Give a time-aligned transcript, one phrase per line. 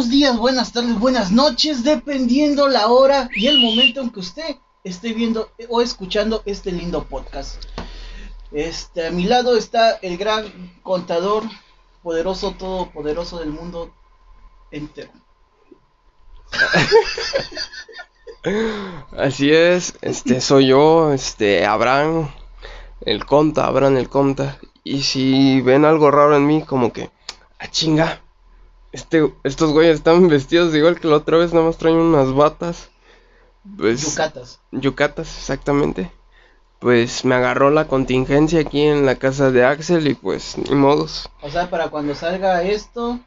[0.00, 4.56] Buenos días, buenas tardes, buenas noches, dependiendo la hora y el momento en que usted
[4.82, 7.62] esté viendo o escuchando este lindo podcast.
[8.50, 11.42] Este, a mi lado está el gran contador,
[12.02, 13.92] poderoso, todopoderoso del mundo
[14.70, 15.10] entero.
[19.18, 22.30] Así es, este soy yo, este Abraham,
[23.02, 24.58] el conta, Abraham el conta.
[24.82, 27.10] Y si ven algo raro en mí, como que, a
[27.58, 28.22] ah, chinga,
[28.92, 32.90] este, estos güeyes están vestidos igual que la otra vez, nada más traen unas batas.
[33.76, 34.60] Pues, yucatas.
[34.72, 36.10] Yucatas, exactamente.
[36.78, 41.28] Pues me agarró la contingencia aquí en la casa de Axel y pues ni modos.
[41.42, 43.20] O sea, para cuando salga esto,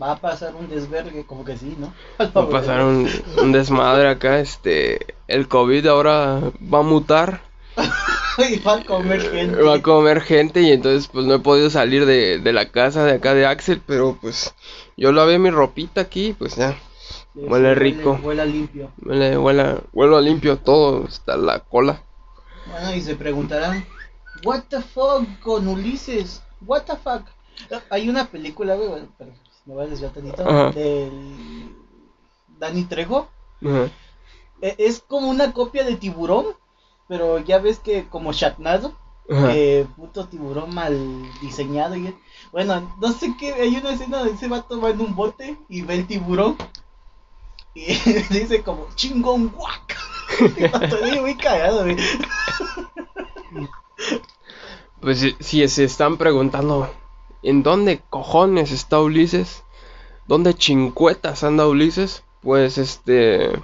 [0.00, 1.92] va a pasar un desvergue, como que sí, ¿no?
[2.34, 3.08] Va a pasar un,
[3.40, 6.40] un desmadre acá, este, el COVID ahora
[6.72, 7.42] va a mutar.
[8.50, 9.62] y va a comer gente.
[9.62, 13.04] Va a comer gente y entonces pues no he podido salir de, de la casa
[13.04, 14.54] de acá de Axel, pero pues
[14.96, 16.78] yo lavé mi ropita aquí, pues ya.
[17.34, 18.18] Huele rico.
[18.22, 18.90] Huele, limpio.
[19.02, 22.02] Huele, huele, huele limpio todo, hasta la cola.
[22.66, 23.84] Bueno, y se preguntarán,
[24.44, 26.42] ¿What the fuck con Ulises?
[26.66, 27.26] ¿What the fuck?
[27.90, 29.32] Hay una película, güey, bueno, pero
[29.64, 31.74] me voy a desviar tantito, del
[32.58, 33.28] Dani Trejo.
[34.60, 36.46] E, es como una copia de Tiburón,
[37.08, 38.94] pero ya ves que como Shatnado,
[39.28, 41.96] eh, puto tiburón mal diseñado.
[41.96, 42.14] Y,
[42.52, 45.94] bueno, no sé qué, hay una escena donde se va tomando un bote y ve
[45.94, 46.56] el tiburón.
[47.74, 47.86] Y
[48.30, 49.96] dice como chingón guac.
[50.56, 51.84] Estoy muy cagado,
[55.00, 56.90] Pues si, se están preguntando,
[57.42, 59.62] ¿en dónde cojones está Ulises?
[60.26, 62.24] ¿Dónde chincuetas anda Ulises?
[62.42, 63.62] Pues este...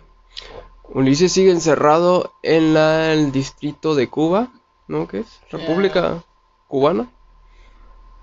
[0.95, 4.49] Ulises sigue encerrado en el distrito de Cuba,
[4.89, 5.09] ¿no?
[5.09, 5.41] ¿Qué es?
[5.51, 6.23] ¿República
[6.69, 7.11] Cubana?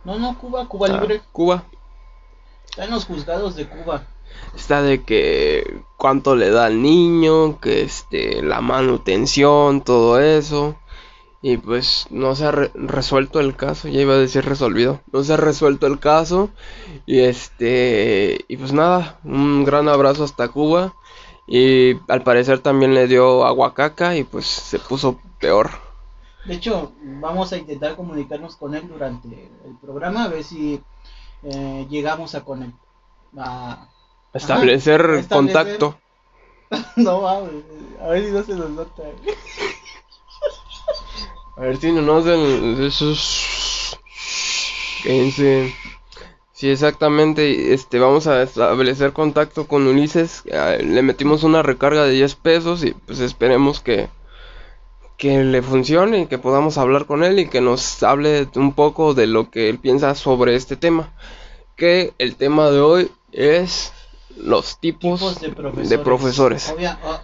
[0.06, 1.22] No, no, Cuba, Cuba ah, libre.
[1.32, 1.64] Cuba.
[2.66, 4.04] Está en los juzgados de Cuba.
[4.56, 10.76] Está de que cuánto le da al niño, que este, la manutención, todo eso.
[11.42, 15.02] Y pues no se ha resuelto el caso, ya iba a decir resolvido.
[15.12, 16.50] No se ha resuelto el caso.
[17.08, 20.94] Y este, y pues nada, un gran abrazo hasta Cuba.
[21.52, 25.72] Y al parecer también le dio aguacaca y pues se puso peor.
[26.46, 30.80] De hecho, vamos a intentar comunicarnos con él durante el programa, a ver si
[31.42, 32.72] eh, llegamos a con él.
[33.36, 33.90] A,
[34.32, 35.98] establecer, contacto.
[36.98, 37.64] no, a ver,
[38.00, 39.04] a ver si no se nos nota.
[41.58, 43.98] a ver si no nos den esos...
[45.02, 45.74] Quédense.
[46.60, 47.74] Sí, exactamente.
[47.74, 50.44] Este, vamos a establecer contacto con Ulises.
[50.44, 54.10] Eh, le metimos una recarga de 10 pesos y pues esperemos que,
[55.16, 59.14] que le funcione y que podamos hablar con él y que nos hable un poco
[59.14, 61.14] de lo que él piensa sobre este tema.
[61.78, 63.94] Que el tema de hoy es
[64.36, 66.76] los tipos, de profesores.
[67.06, 67.20] Oh,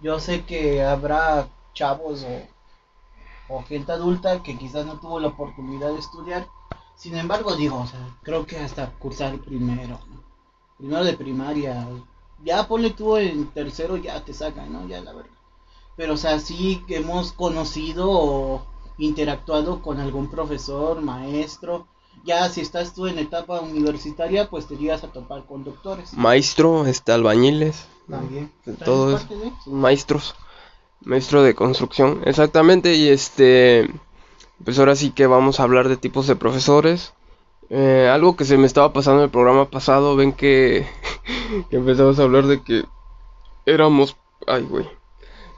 [0.00, 5.92] yo sé que habrá chavos o, o gente adulta que quizás no tuvo la oportunidad
[5.92, 6.46] de estudiar
[6.96, 10.00] sin embargo, digo, o sea, creo que hasta cursar primero,
[10.78, 11.86] primero de primaria,
[12.44, 14.88] ya ponle tú en tercero, ya te sacan, ¿no?
[14.88, 15.30] Ya la verdad.
[15.96, 18.66] Pero, o sea, sí que hemos conocido o
[18.98, 21.86] interactuado con algún profesor, maestro.
[22.24, 26.14] Ya si estás tú en etapa universitaria, pues te llegas a topar con doctores.
[26.14, 27.86] Maestro, este, albañiles.
[28.08, 28.52] También.
[28.84, 29.26] Todos
[29.66, 30.34] maestros.
[31.00, 32.94] Maestro de construcción, exactamente.
[32.94, 33.90] Y este
[34.64, 37.12] pues ahora sí que vamos a hablar de tipos de profesores.
[37.68, 40.86] Eh, algo que se me estaba pasando en el programa pasado, ven que,
[41.70, 42.84] empezamos a hablar de que
[43.66, 44.88] éramos, ay güey,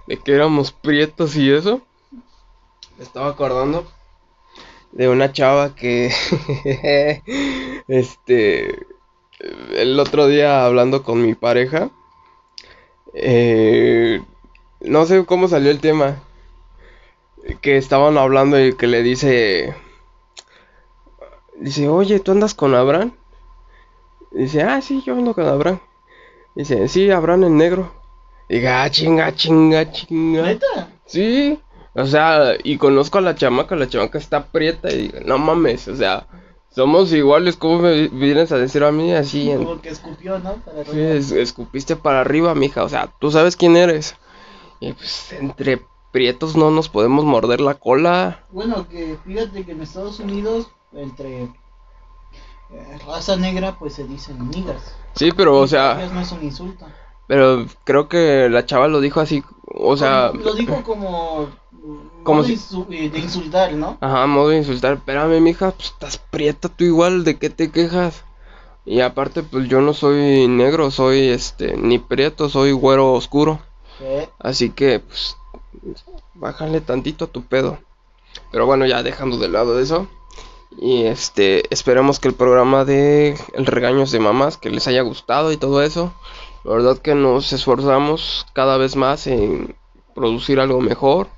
[0.06, 1.82] de que éramos prietos y eso.
[2.96, 3.86] Me estaba acordando
[4.92, 6.10] de una chava que,
[7.88, 8.86] este,
[9.74, 11.90] el otro día hablando con mi pareja,
[13.14, 14.22] eh,
[14.80, 16.22] no sé cómo salió el tema,
[17.60, 19.74] que estaban hablando y que le dice,
[21.56, 23.12] dice, oye, ¿tú andas con Abraham?
[24.30, 25.80] Dice, ah, sí, yo ando con Abraham.
[26.54, 27.92] Dice, sí, Abraham en negro.
[28.48, 30.42] Diga, ah, chinga, chinga, chinga.
[30.42, 30.90] ¿Neta?
[31.06, 31.60] Sí,
[31.94, 35.88] o sea, y conozco a la chamaca, la chamaca está prieta y digo, no mames,
[35.88, 36.26] o sea,
[36.70, 39.52] somos iguales, ¿cómo me vienes a decir a mí así?
[39.56, 40.56] Como que escupió, ¿no?
[40.56, 44.16] Para sí, escupiste para arriba, mija, o sea, tú sabes quién eres.
[44.80, 48.44] Y pues entre prietos no nos podemos morder la cola.
[48.50, 54.94] Bueno, que fíjate que en Estados Unidos, entre eh, raza negra, pues se dicen niggas.
[55.14, 56.08] Sí, pero, o sea.
[56.12, 56.86] No es un insulto.
[57.26, 60.32] Pero creo que la chava lo dijo así, o sea.
[60.32, 61.48] Lo dijo como.
[62.22, 62.58] como si...
[62.90, 63.98] Eh, de insultar, ¿no?
[64.00, 64.94] Ajá, modo de insultar.
[64.94, 68.24] Espérame, mija, pues estás prieta tú igual, ¿de qué te quejas?
[68.86, 73.60] Y aparte, pues yo no soy negro, soy este, ni prieto, soy güero oscuro.
[74.38, 75.36] Así que, pues,
[76.34, 77.78] bájale tantito a tu pedo.
[78.50, 80.08] Pero bueno, ya dejando de lado eso.
[80.76, 85.50] Y este, esperemos que el programa de El Regaños de Mamás, que les haya gustado
[85.52, 86.12] y todo eso.
[86.64, 89.74] La verdad que nos esforzamos cada vez más en
[90.14, 91.28] producir algo mejor.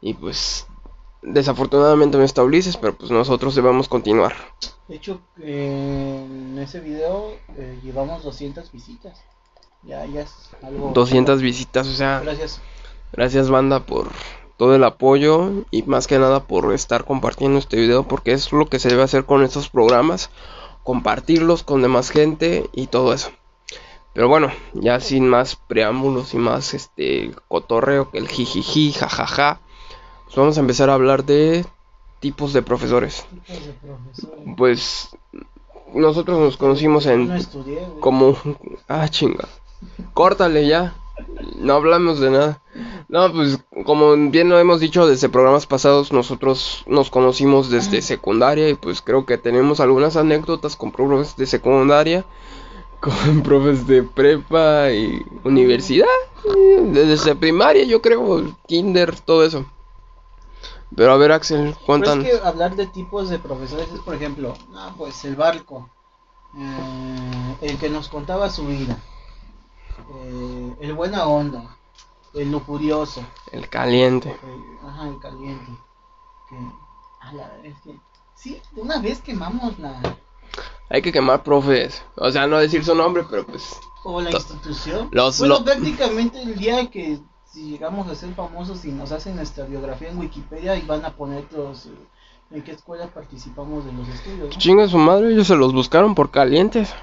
[0.00, 0.66] Y pues,
[1.22, 4.34] desafortunadamente no está Ulises, pero pues nosotros debemos continuar.
[4.88, 9.20] De hecho, en ese video eh, llevamos 200 visitas.
[9.82, 10.90] Ya, ya es algo.
[10.92, 12.20] 200 visitas, o sea.
[12.20, 12.60] Gracias.
[13.16, 14.08] Gracias, banda, por
[14.56, 18.66] todo el apoyo y más que nada por estar compartiendo este video porque es lo
[18.66, 20.30] que se debe hacer con estos programas,
[20.82, 23.30] compartirlos con demás gente y todo eso.
[24.12, 29.60] Pero bueno, ya sin más preámbulos y más este cotorreo que el jijiji, jajaja,
[30.24, 31.66] pues vamos a empezar a hablar de
[32.20, 33.26] tipos de profesores.
[34.56, 35.10] Pues
[35.94, 37.30] nosotros nos conocimos en
[38.00, 38.36] como
[38.88, 39.48] ah chinga.
[40.14, 40.94] Córtale ya.
[41.56, 42.62] No hablamos de nada.
[43.08, 48.68] No, pues como bien lo hemos dicho desde programas pasados, nosotros nos conocimos desde secundaria
[48.68, 52.24] y pues creo que tenemos algunas anécdotas con profes de secundaria,
[53.00, 56.06] con profes de prepa y universidad,
[56.92, 59.64] desde primaria yo creo, kinder, todo eso.
[60.94, 62.24] Pero a ver Axel, cuéntanos.
[62.24, 65.88] es que hablar de tipos de profesores es por ejemplo, ah, pues el barco,
[66.56, 68.98] eh, el que nos contaba su vida
[69.98, 71.76] eh, el buena onda,
[72.34, 73.24] el lujurioso.
[73.52, 74.30] El caliente.
[74.30, 75.72] El, ajá, el caliente.
[76.48, 76.56] Que,
[77.20, 77.98] a la, es que,
[78.34, 80.00] sí, una vez quemamos la...
[80.88, 83.78] Hay que quemar profes, o sea, no decir su nombre, pero pues...
[84.04, 85.08] O la institución.
[85.10, 89.64] Los, bueno, prácticamente el día que si llegamos a ser famosos y nos hacen nuestra
[89.64, 91.86] biografía en Wikipedia y van a poner los...
[91.86, 91.90] Eh,
[92.50, 94.50] en qué escuela participamos de los estudios.
[94.50, 94.58] ¿no?
[94.58, 96.94] Chinga su madre, ellos se los buscaron por calientes.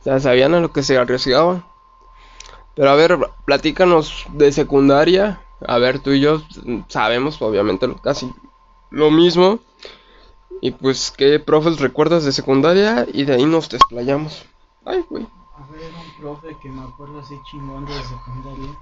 [0.00, 1.64] O sea, sabían a lo que se arriesgaban.
[2.74, 5.40] Pero a ver, platícanos de secundaria.
[5.66, 6.42] A ver, tú y yo
[6.88, 8.32] sabemos, obviamente, casi
[8.90, 9.58] lo mismo.
[10.60, 13.06] Y pues, ¿qué profes recuerdas de secundaria?
[13.12, 14.44] Y de ahí nos desplayamos.
[14.84, 15.26] Ay, güey.
[15.56, 18.78] A ver, un profe que me acuerdo así chingón de secundaria.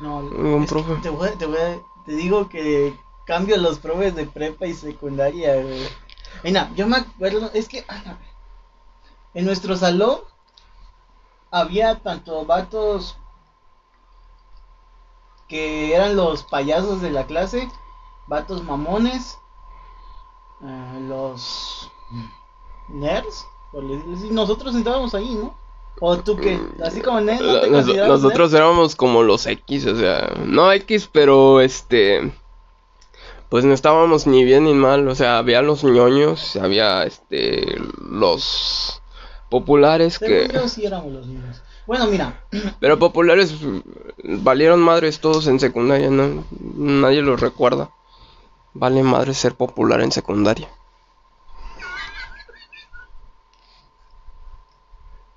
[0.00, 0.94] No, un profe.
[0.96, 1.58] Te, voy, te, voy
[2.04, 5.86] te digo que cambio los profes de prepa y secundaria, güey.
[6.74, 8.16] Yo me acuerdo, es que ah,
[9.34, 10.20] en nuestro salón
[11.50, 13.16] había tanto vatos
[15.48, 17.68] que eran los payasos de la clase,
[18.26, 19.38] vatos mamones,
[20.62, 21.90] eh, los
[22.88, 23.46] nerds,
[24.30, 25.56] nosotros entrábamos ahí, ¿no?
[26.00, 27.88] O tú que, así como nerds.
[28.06, 32.32] nosotros éramos como los X, o sea, no X, pero este
[33.48, 39.00] pues no estábamos ni bien ni mal, o sea, había los ñoños, había este los
[39.48, 41.62] populares que sí éramos los niños.
[41.86, 42.44] Bueno, mira.
[42.80, 43.54] Pero populares
[44.24, 47.90] valieron madres todos en secundaria, no nadie los recuerda.
[48.74, 50.68] Vale madre ser popular en secundaria.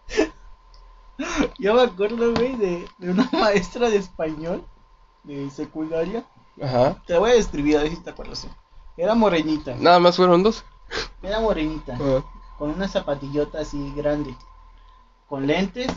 [1.59, 4.65] Yo me acuerdo, güey, de, de una maestra de español
[5.23, 6.25] de secundaria
[6.61, 7.01] Ajá.
[7.05, 8.47] Te voy a describir, a ver si te acuerdas.
[8.97, 9.75] Era morenita.
[9.75, 10.63] Nada más fueron dos.
[11.21, 11.97] Era morenita.
[12.57, 14.35] Con una zapatillota así grande.
[15.27, 15.87] Con lentes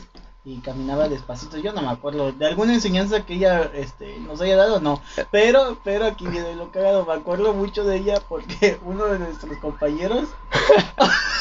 [0.45, 1.57] y caminaba despacito.
[1.57, 5.01] Yo no me acuerdo de alguna enseñanza que ella este, nos haya dado, no.
[5.31, 7.05] Pero, pero aquí viene lo cagado.
[7.07, 10.29] Me acuerdo mucho de ella porque uno de nuestros compañeros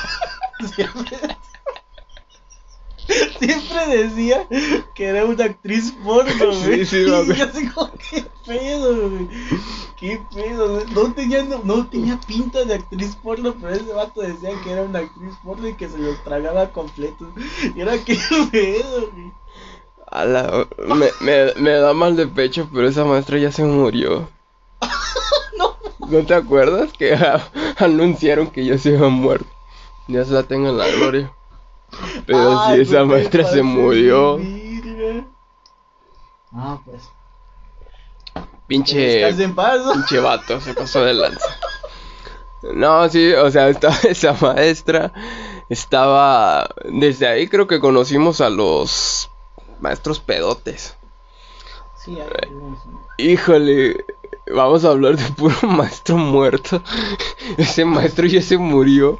[0.75, 1.17] siempre
[3.87, 4.47] decía
[4.93, 6.85] que era una actriz porno, güey.
[6.85, 9.27] Sí, sí, y yo así como, qué pedo, güey.
[9.97, 14.71] Qué pedo, No tenía, no, tenía pinta de actriz porno, pero ese vato decía que
[14.71, 17.27] era una actriz porno y que se los tragaba completos.
[17.75, 18.17] Y era qué
[18.51, 19.31] pedo, güey.
[20.97, 24.29] me, me, me da mal de pecho, pero esa maestra ya se murió.
[25.57, 25.75] no.
[26.07, 27.15] ¿No te acuerdas que
[27.77, 29.49] anunciaron que ya se había muerto?
[30.07, 31.31] Ya se la tengo en la gloria.
[32.25, 34.39] Pero si esa maestra se murió.
[36.53, 37.01] Ah, pues.
[38.67, 39.27] Pinche.
[39.33, 41.57] Pinche vato, se pasó de lanza.
[42.73, 45.11] No, sí, o sea, estaba esa maestra.
[45.69, 46.69] Estaba.
[46.85, 49.29] Desde ahí creo que conocimos a los
[49.79, 50.95] maestros pedotes.
[51.97, 52.17] Sí,
[53.17, 54.05] Híjole,
[54.53, 56.81] vamos a hablar de puro maestro muerto.
[57.57, 59.19] Ese maestro ya se murió.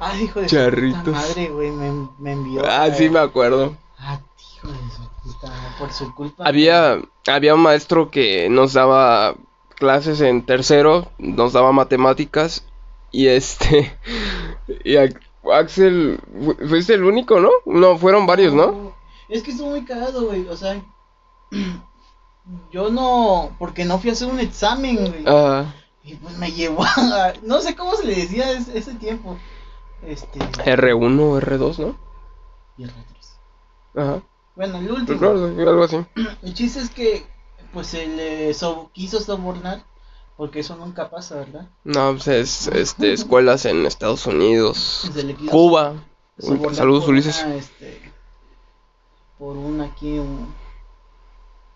[0.00, 1.06] Ah, hijo de Charritos.
[1.06, 2.62] madre, güey, me, me envió.
[2.66, 3.76] Ah, sí, me acuerdo.
[3.98, 4.20] Ah,
[4.56, 6.44] hijo de su puta, por su culpa.
[6.46, 9.34] Había, había un maestro que nos daba
[9.76, 12.64] clases en tercero, nos daba matemáticas
[13.12, 13.96] Y este.
[14.84, 14.96] Y
[15.52, 16.18] Axel.
[16.68, 17.50] Fuiste el único, ¿no?
[17.66, 18.94] No, fueron varios, ¿no?
[19.28, 20.46] Es que estuvo muy cagado, güey.
[20.48, 20.82] O sea.
[22.72, 23.54] Yo no.
[23.58, 25.26] Porque no fui a hacer un examen, güey.
[25.26, 25.72] Ajá.
[26.02, 27.32] Y pues me llevó a.
[27.42, 29.36] No sé cómo se le decía ese, ese tiempo.
[30.06, 30.38] Este.
[30.38, 31.98] R1, R2, ¿no?
[32.78, 32.92] Y R3.
[33.96, 34.22] Ajá.
[34.54, 35.26] Bueno, el último.
[35.28, 36.04] algo así.
[36.42, 37.26] El chiste es que.
[37.72, 38.54] Pues se le
[38.92, 39.84] quiso sobornar
[40.36, 41.68] porque eso nunca pasa, ¿verdad?
[41.84, 45.10] No, pues es este, escuelas en Estados Unidos,
[45.50, 45.94] Cuba.
[46.38, 47.42] Saludos, Ulises.
[47.42, 48.12] este,
[49.38, 50.18] por una aquí,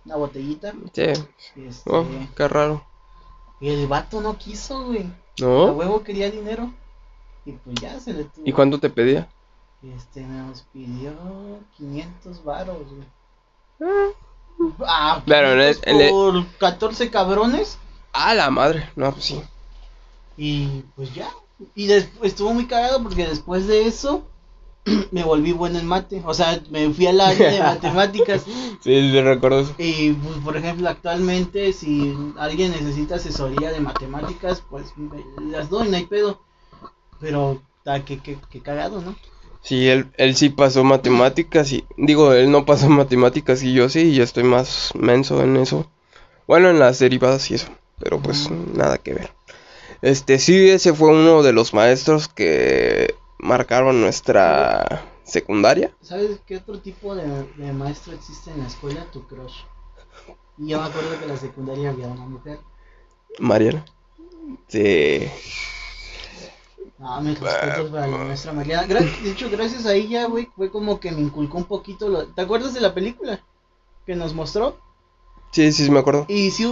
[0.04, 0.75] una botellita.
[0.92, 1.02] Sí.
[1.56, 2.04] Este, oh,
[2.37, 2.84] qué raro.
[3.60, 5.10] Y el vato no quiso, güey.
[5.38, 5.68] ¿No?
[5.68, 6.72] A huevo quería dinero.
[7.44, 8.47] Y pues ya se le tuvo.
[8.47, 9.28] ¿Y cuánto te pedía?
[9.82, 11.12] Este, nos pidió
[11.76, 13.09] 500 varos, güey.
[13.82, 14.11] Ah,
[14.87, 15.73] ah pero
[16.11, 17.78] por 14 cabrones.
[18.12, 19.40] Ah, la madre, no, pues sí.
[20.37, 21.30] Y pues ya.
[21.75, 24.25] Y después estuvo muy cagado porque después de eso
[25.11, 26.23] me volví bueno en mate.
[26.26, 28.42] O sea, me fui al área de matemáticas.
[28.42, 29.75] sí, sí, recuerdo eso.
[29.78, 34.92] Y pues, por ejemplo, actualmente, si alguien necesita asesoría de matemáticas, pues
[35.38, 36.40] las doy, no hay pedo.
[37.21, 39.17] Pero, está que, que, que cagado, ¿no?
[39.62, 44.00] Sí, él, él sí pasó matemáticas y digo, él no pasó matemáticas y yo sí,
[44.00, 45.91] y yo estoy más menso en eso.
[46.47, 47.69] Bueno, en las derivadas y eso
[48.00, 49.31] pero pues nada que ver.
[50.03, 55.95] Este sí, ese fue uno de los maestros que marcaron nuestra secundaria.
[56.00, 59.05] ¿Sabes qué otro tipo de, maestro existe en la escuela?
[59.12, 59.62] Tu crush.
[60.59, 62.59] Y yo me acuerdo que en la secundaria había una mujer.
[63.39, 63.85] Mariana.
[64.69, 65.31] Sí.
[67.00, 68.87] No, mis respetos para la maestra Mariana.
[68.87, 72.09] de hecho, gracias a ella, güey, fue como que me inculcó un poquito.
[72.11, 72.26] Lo...
[72.26, 73.40] ¿Te acuerdas de la película
[74.04, 74.76] que nos mostró?
[75.50, 76.26] Sí, sí, sí, me acuerdo.
[76.28, 76.64] Y si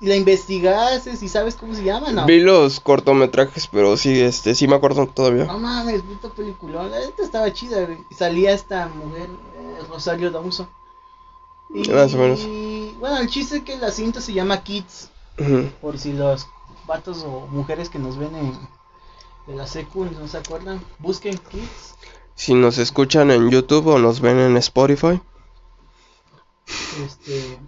[0.00, 2.24] la investigaste, si sabes cómo se llama, ¿no?
[2.24, 5.44] Vi los cortometrajes, pero sí, este, sí me acuerdo todavía.
[5.44, 7.98] No mames, puta película, esta estaba chida, güey.
[8.16, 10.66] Salía esta mujer, eh, Rosario Dawson.
[11.74, 12.40] Y, Más o menos.
[12.40, 15.10] Y, bueno, el chiste es que la cinta se llama Kids.
[15.82, 16.46] Por si los
[16.86, 18.58] vatos o mujeres que nos ven en,
[19.46, 21.94] de la secu no se acuerdan, busquen Kids.
[22.34, 25.20] Si nos escuchan en YouTube o nos ven en Spotify.
[27.04, 27.58] Este,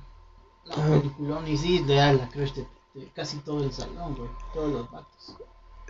[0.74, 2.66] peliculón y sí, de la crush de,
[3.14, 5.36] casi todo el salón, güey, todos los vatos.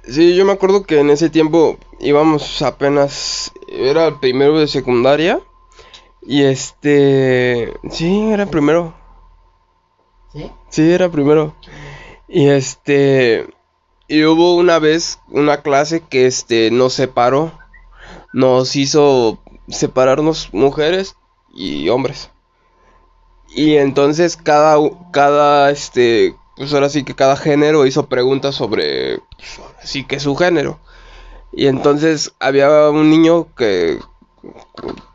[0.08, 5.40] Sí, yo me acuerdo que en ese tiempo íbamos apenas, era el primero de secundaria.
[6.22, 8.94] Y este, sí, era primero.
[10.32, 10.50] ¿Sí?
[10.68, 11.54] Sí, era primero.
[12.28, 13.48] Y este,
[14.08, 17.52] y hubo una vez una clase que este nos separó,
[18.32, 21.16] nos hizo separarnos mujeres
[21.54, 22.30] y hombres.
[23.48, 24.76] Y entonces cada,
[25.12, 29.20] cada, este, pues ahora sí que cada género hizo preguntas sobre,
[29.82, 30.78] sí que su género.
[31.52, 33.98] Y entonces había un niño que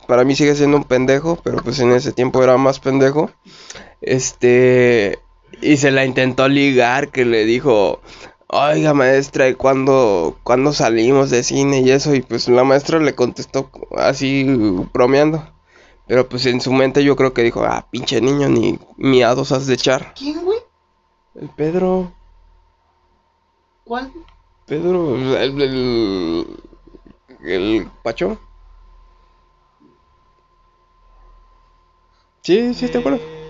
[0.07, 3.29] para mí sigue siendo un pendejo, pero pues en ese tiempo era más pendejo.
[4.01, 5.19] Este,
[5.61, 8.01] y se la intentó ligar, que le dijo,
[8.51, 12.13] oiga maestra, ¿y cuándo, cuándo salimos de cine y eso?
[12.13, 14.43] Y pues la maestra le contestó así
[14.93, 15.43] bromeando.
[16.07, 19.67] Pero pues en su mente yo creo que dijo, ah, pinche niño, ni miados has
[19.67, 20.13] de echar.
[20.13, 20.59] ¿Quién, güey?
[21.35, 22.11] El Pedro.
[23.85, 24.11] ¿Cuál?
[24.65, 26.47] Pedro, el, el,
[27.43, 28.37] el Pacho.
[32.41, 33.21] Sí, sí, ¿te acuerdas?
[33.21, 33.41] Eh.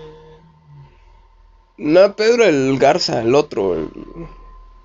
[1.78, 3.90] No, Pedro el Garza, el otro, el,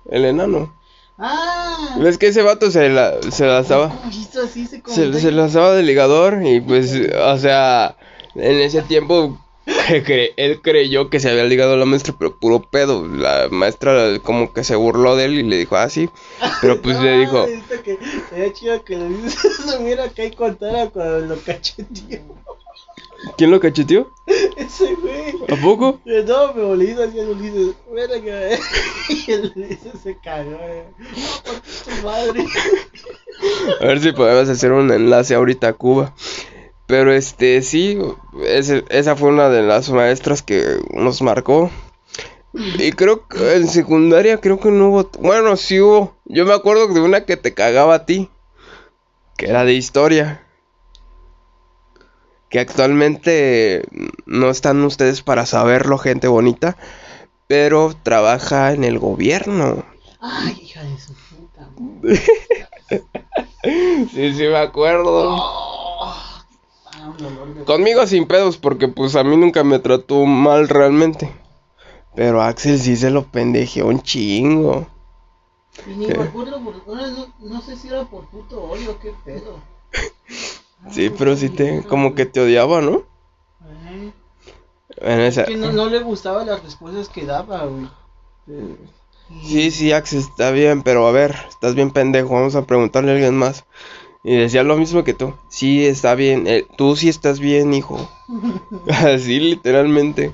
[0.08, 0.74] el enano.
[1.18, 1.96] Ah.
[1.98, 3.92] ¿Ves que ese vato se la, se la estaba...
[4.86, 7.96] se, se la estaba de ligador y pues, o sea,
[8.34, 9.38] en ese tiempo
[10.36, 13.06] él creyó que se había ligado a la maestra, pero puro pedo.
[13.06, 16.08] La maestra como que se burló de él y le dijo así.
[16.40, 17.46] Ah, pero pues le dijo...
[17.84, 17.98] Que,
[18.30, 22.20] sería chido que dices, mira que hay contara cuando lo cacheteó.
[23.36, 24.10] ¿Quién lo cacheteó?
[24.56, 25.34] Ese güey.
[25.48, 26.00] ¿A poco?
[26.04, 27.74] No, me volví así a Ulises.
[27.90, 28.58] Mira que.
[29.08, 30.58] Y el Ulises se cagó.
[30.60, 30.84] Eh.
[31.84, 32.46] tu madre.
[33.80, 36.12] A ver si podemos hacer un enlace ahorita a Cuba.
[36.86, 37.98] Pero este, sí,
[38.44, 41.70] ese, esa fue una de las maestras que nos marcó.
[42.52, 45.10] Y creo que en secundaria creo que no hubo.
[45.20, 46.16] Bueno, sí hubo.
[46.24, 48.28] Yo me acuerdo de una que te cagaba a ti.
[49.36, 50.42] Que era de historia
[52.48, 53.82] que actualmente
[54.26, 56.76] no están ustedes para saberlo, gente bonita,
[57.46, 59.84] pero trabaja en el gobierno.
[60.20, 61.68] Ay, hija de su puta.
[64.12, 65.36] sí, sí, me acuerdo.
[65.36, 66.14] Oh,
[67.66, 71.32] Conmigo sin pedos, porque pues a mí nunca me trató mal realmente.
[72.14, 74.86] Pero Axel sí se lo pendejeó un chingo.
[75.86, 79.60] Y ni me acuerdo, por, no, no sé si era por puto odio, qué pedo.
[80.90, 83.02] Sí, pero sí te, como que te odiaba, ¿no?
[85.00, 85.44] Eh, esa...
[85.44, 87.86] que no, no le gustaban las respuestas que daba, güey.
[89.44, 93.14] Sí, sí, Axel, está bien, pero a ver, estás bien pendejo, vamos a preguntarle a
[93.14, 93.64] alguien más.
[94.24, 95.34] Y decía lo mismo que tú.
[95.48, 98.08] Sí, está bien, eh, tú sí estás bien, hijo.
[98.88, 100.32] Así, literalmente.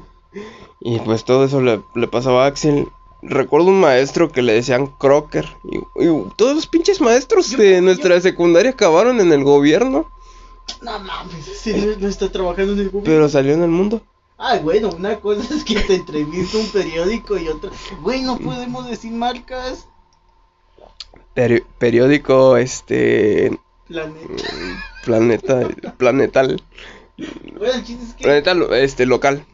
[0.80, 2.88] Y pues todo eso le, le pasaba a Axel.
[3.22, 5.48] Recuerdo un maestro que le decían Crocker.
[5.64, 10.08] Y, y todos los pinches maestros Yo- de yo- nuestra secundaria acabaron en el gobierno,
[10.83, 13.04] No mames, ese no, no está trabajando en el gobierno.
[13.04, 14.02] pero salió en el mundo.
[14.37, 17.71] Ay, bueno, una cosa es que te entrevista un periódico y otra.
[18.02, 19.87] Güey, no podemos decir marcas.
[21.35, 24.44] Peri- periódico, este, Planeta.
[25.04, 26.62] planeta, planetal,
[27.56, 29.44] Bueno, el chiste es que, planeta, lo- este, local.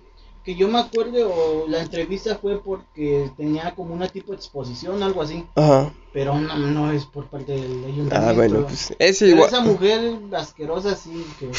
[0.45, 5.03] Que yo me acuerdo, o la entrevista fue porque tenía como una tipo de exposición,
[5.03, 5.45] algo así.
[5.55, 5.93] Ajá.
[6.13, 8.17] Pero no, no es por parte del ayuntamiento.
[8.17, 9.49] Ah, bueno, pues Pero igual.
[9.49, 11.51] esa mujer asquerosa sí que.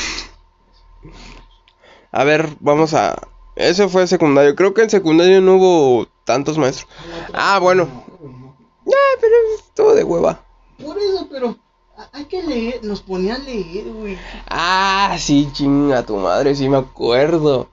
[2.11, 3.15] A ver, vamos a.
[3.55, 4.55] Eso fue secundario.
[4.55, 6.89] Creo que en secundario no hubo tantos maestros.
[7.33, 7.87] Ah, bueno.
[8.21, 8.55] No.
[8.87, 10.43] Ah, pero estuvo de hueva.
[10.83, 11.55] Por eso, pero
[12.11, 14.17] hay que leer, nos ponía a leer, güey.
[14.49, 17.69] Ah, sí, chinga tu madre, sí me acuerdo.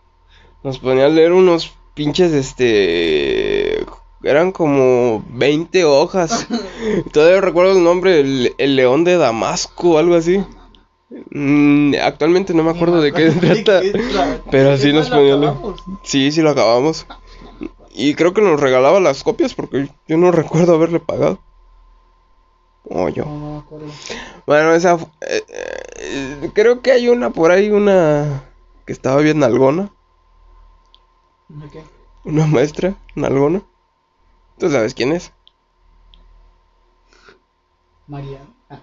[0.68, 3.86] Nos ponía a leer unos pinches, este.
[4.22, 6.46] Eran como 20 hojas.
[7.14, 10.44] Todavía recuerdo el nombre, el, el león de Damasco, algo así.
[11.30, 13.80] Mm, actualmente no me acuerdo de qué trata.
[14.50, 15.54] Pero así nos ponía a leer.
[16.02, 17.06] Sí, sí lo acabamos.
[17.94, 21.38] Y creo que nos regalaba las copias porque yo no recuerdo haberle pagado.
[22.84, 23.24] O yo.
[23.24, 23.80] No, no.
[24.46, 24.98] Bueno, esa.
[25.22, 28.44] eh, eh, creo que hay una por ahí, una.
[28.84, 29.92] Que estaba bien nalgona.
[31.48, 31.82] ¿De qué?
[32.24, 33.62] Una maestra nalgona.
[34.58, 35.32] ¿Tú sabes quién es?
[38.70, 38.80] Ah.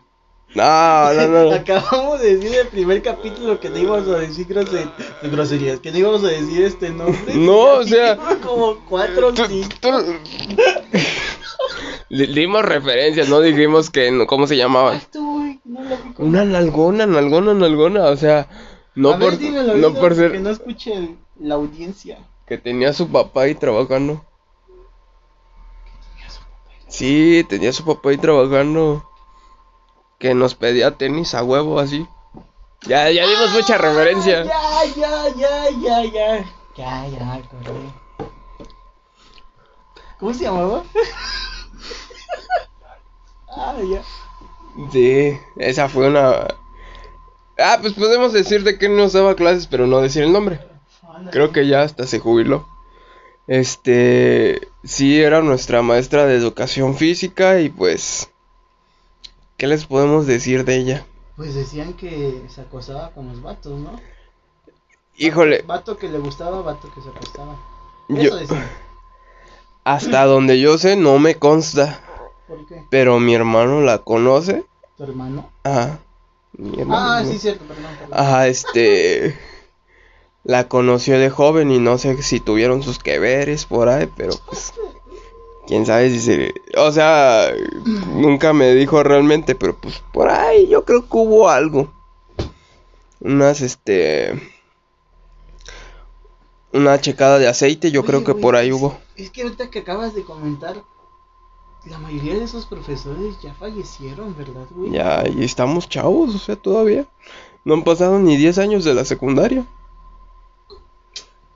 [0.55, 1.53] No, no, no.
[1.55, 4.89] Acabamos de decir en el primer capítulo que no íbamos a decir grose-
[5.23, 7.35] groserías, que no íbamos a decir este nombre.
[7.35, 9.43] No, o sea, como cuatro, Tú-
[9.81, 10.15] tú-
[12.09, 14.99] Le dimos referencias, no dijimos que no- cómo se llamaba.
[15.13, 15.79] Güey, no
[16.19, 18.05] Una nalgona, nalgona, nalgona.
[18.05, 18.47] O sea,
[18.95, 22.19] no a ver, por, dímelo, no por ser Que no escuche la audiencia.
[22.45, 24.23] Que tenía su papá ahí trabajando.
[26.87, 29.09] Sí, tenía su papá ahí trabajando.
[30.19, 32.07] Que nos pedía tenis a huevo así.
[32.87, 34.43] Ya, ya dimos mucha referencia.
[34.43, 36.45] Ya, ya, ya, ya, ya.
[36.77, 37.71] Ya, ya, acordé.
[40.19, 40.83] ¿Cómo se llamaba?
[43.49, 44.03] ah, ya.
[44.91, 46.47] Sí, esa fue una.
[47.57, 50.59] Ah, pues podemos decir de que nos daba clases, pero no decir el nombre.
[51.31, 52.67] Creo que ya hasta se jubiló.
[53.47, 58.29] Este, sí, era nuestra maestra de educación física y pues,
[59.57, 61.05] ¿qué les podemos decir de ella?
[61.35, 63.99] Pues decían que se acostaba con los vatos, ¿no?
[65.17, 67.55] Híjole, Vato que le gustaba, vato que se acostaba.
[68.09, 68.69] yo, Eso decían.
[69.83, 72.01] hasta donde yo sé no me consta,
[72.47, 72.83] ¿Por qué?
[72.89, 74.65] pero mi hermano la conoce.
[74.97, 75.49] ¿Tu hermano?
[75.63, 75.99] Ajá.
[76.57, 77.29] Mi hermano, Ah, ¿no?
[77.31, 77.85] sí, cierto, perdón.
[77.99, 78.17] perdón.
[78.19, 79.37] Ajá, este,
[80.45, 84.33] la conoció de joven y no sé si tuvieron sus que veres por ahí, pero
[84.47, 84.73] pues,
[85.67, 87.51] quién sabe si se, o sea,
[88.13, 91.91] nunca me dijo realmente, pero pues por ahí yo creo que hubo algo.
[93.19, 94.39] Unas, este,
[96.73, 98.97] una checada de aceite, yo Oye, creo que güey, por ahí es- hubo.
[99.15, 100.83] Es que ahorita que acabas de comentar,
[101.85, 104.91] la mayoría de esos profesores ya fallecieron, ¿verdad, güey?
[104.91, 107.05] Ya, y estamos chavos, o sea, todavía.
[107.63, 109.65] No han pasado ni 10 años de la secundaria.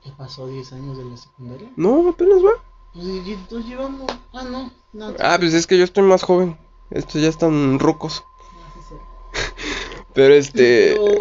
[0.02, 1.70] ¿Qué pasó 10 años de la secundaria?
[1.76, 2.62] No, apenas va.
[2.94, 4.10] Pues y entonces llevamos.
[4.32, 4.70] Ah, no.
[4.92, 6.58] no Ah, pues es que yo estoy más joven.
[6.90, 8.24] Estos ya están rucos.
[8.54, 10.02] no, sí, sí.
[10.14, 10.96] Pero este.
[10.96, 11.14] Pero,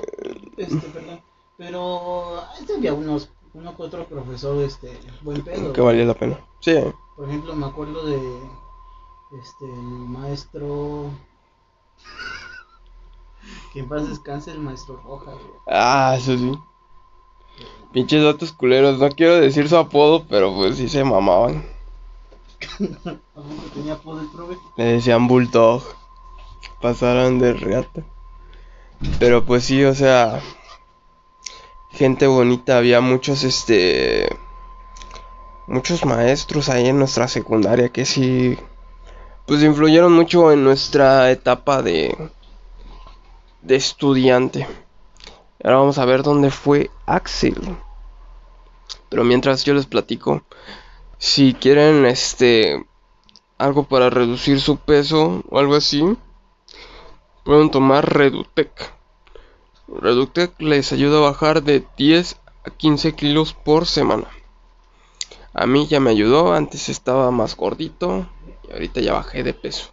[0.57, 1.21] este, perdón.
[1.57, 5.73] Pero este había unos, uno que otro profesor, este, buen pedo.
[5.73, 6.39] Que valía la pena.
[6.61, 6.73] Sí.
[7.17, 8.15] Por ejemplo, me acuerdo de,
[9.41, 11.09] este, el maestro,
[13.73, 15.35] que en paz descanse el maestro Rojas.
[15.67, 16.57] Ah, eso sí.
[17.91, 18.99] Pinches datos culeros.
[18.99, 21.65] No quiero decir su apodo, pero pues sí se mamaban.
[22.61, 24.57] ¿A poco tenía apodo el profe?
[24.77, 25.83] Le decían Bulldog.
[26.81, 28.03] Pasaron de reata.
[29.17, 30.41] Pero pues sí, o sea.
[31.91, 32.77] Gente bonita.
[32.77, 34.29] Había muchos, este.
[35.67, 38.57] Muchos maestros ahí en nuestra secundaria que sí.
[39.47, 42.15] Pues influyeron mucho en nuestra etapa de.
[43.61, 44.67] De estudiante.
[45.63, 47.55] Ahora vamos a ver dónde fue Axel.
[49.09, 50.43] Pero mientras yo les platico.
[51.17, 52.85] Si quieren, este
[53.57, 56.03] algo para reducir su peso o algo así,
[57.43, 58.93] pueden tomar Redutec.
[59.87, 64.27] Redutec les ayuda a bajar de 10 a 15 kilos por semana.
[65.53, 68.27] A mí ya me ayudó, antes estaba más gordito
[68.67, 69.91] y ahorita ya bajé de peso.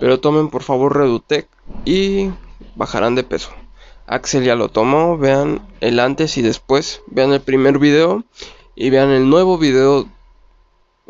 [0.00, 1.48] Pero tomen por favor Redutec
[1.84, 2.30] y
[2.74, 3.50] bajarán de peso.
[4.08, 8.24] Axel ya lo tomó, vean el antes y después, vean el primer video
[8.74, 10.08] y vean el nuevo video,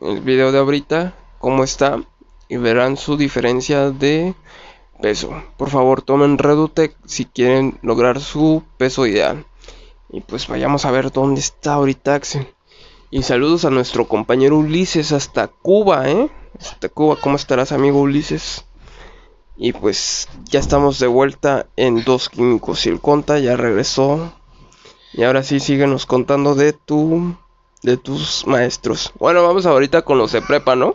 [0.02, 2.02] el video de ahorita, cómo está
[2.48, 4.34] y verán su diferencia de
[5.00, 5.30] peso.
[5.56, 9.46] Por favor tomen Redutec si quieren lograr su peso ideal.
[10.10, 12.48] Y pues vayamos a ver dónde está ahorita Axel.
[13.10, 16.28] Y saludos a nuestro compañero Ulises hasta Cuba, ¿eh?
[16.58, 18.64] Hasta Cuba, ¿cómo estarás amigo Ulises?
[19.60, 24.32] Y pues ya estamos de vuelta en Dos Químicos y el Conta ya regresó.
[25.12, 27.34] Y ahora sí, síguenos contando de tu
[27.82, 29.12] de tus maestros.
[29.18, 30.94] Bueno, vamos ahorita con los de prepa, ¿no?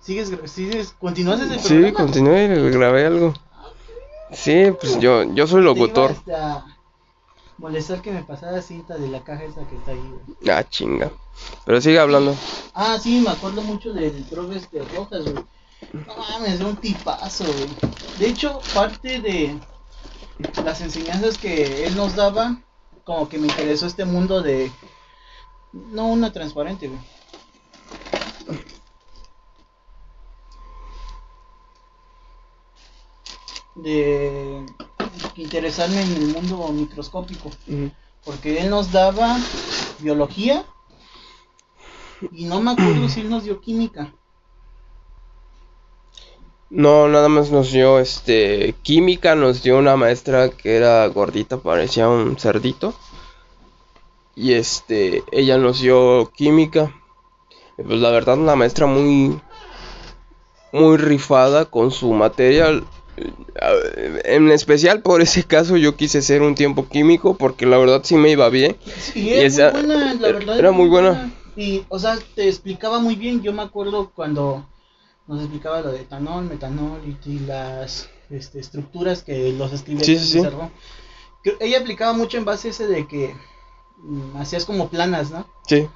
[0.00, 1.88] ¿Sigues, sigues, continúas ese programa?
[1.88, 3.34] Sí, continué, grabé algo.
[4.32, 6.14] Sí, pues yo, yo soy locutor.
[7.58, 10.14] molestar que me pasara cinta de la caja esa que está ahí.
[10.48, 11.10] Ah, chinga.
[11.64, 12.36] Pero sigue hablando.
[12.72, 15.44] Ah, sí, me acuerdo mucho del profe de Rojas, güey.
[15.92, 17.68] No mames, es un tipazo, güey.
[18.18, 19.58] De hecho, parte de
[20.64, 22.62] las enseñanzas que él nos daba,
[23.04, 24.70] como que me interesó este mundo de.
[25.72, 27.00] No una transparente, güey.
[33.74, 34.64] De
[35.36, 37.50] interesarme en el mundo microscópico.
[38.24, 39.38] Porque él nos daba
[39.98, 40.64] biología.
[42.32, 44.14] Y no me acuerdo si él nos dio química.
[46.68, 52.08] No, nada más nos dio este química, nos dio una maestra que era gordita, parecía
[52.08, 52.94] un cerdito.
[54.34, 56.92] Y este, ella nos dio química.
[57.76, 59.40] pues la verdad una maestra muy
[60.72, 62.84] muy rifada con su material.
[64.24, 68.16] En especial por ese caso yo quise ser un tiempo químico porque la verdad sí
[68.16, 68.76] me iba bien.
[68.98, 71.32] Sí, era, muy buena, la verdad, era muy buena.
[71.56, 73.40] Y, o sea, te explicaba muy bien.
[73.40, 74.66] Yo me acuerdo cuando
[75.26, 80.42] nos explicaba lo de etanol, metanol y, las este, estructuras que los escribía sí,
[81.60, 83.34] Ella aplicaba mucho en base ese de que
[83.98, 85.46] mm, hacías como planas, ¿no?
[85.66, 85.88] Sí.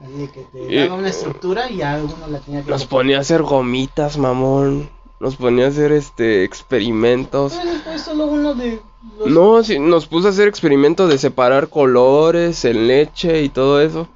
[0.00, 2.70] Así que te daba una estructura y ya uno la tenía que...
[2.70, 4.90] Nos ponía a hacer gomitas, mamón.
[5.20, 7.58] Nos ponía a hacer este experimentos.
[8.04, 8.80] solo uno de...
[9.26, 14.08] No, sí, nos puso a hacer experimentos de separar colores en leche y todo eso.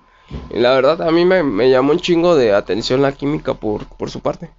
[0.51, 4.11] Y la verdad, a mí me, llamó un chingo de atención la química por, por
[4.11, 4.51] su parte.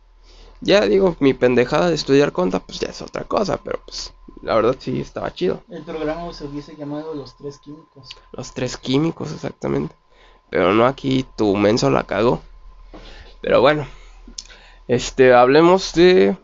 [0.62, 4.56] Ya digo, mi pendejada de estudiar conta, pues ya es otra cosa, pero pues la
[4.56, 5.64] verdad sí estaba chido.
[5.70, 8.10] El programa se hubiese llamado Los Tres Químicos.
[8.34, 9.96] Los Tres Químicos, exactamente.
[10.50, 12.42] Pero no aquí tu menso la cagó.
[13.42, 13.88] Pero bueno,
[14.88, 16.36] este, hablemos de...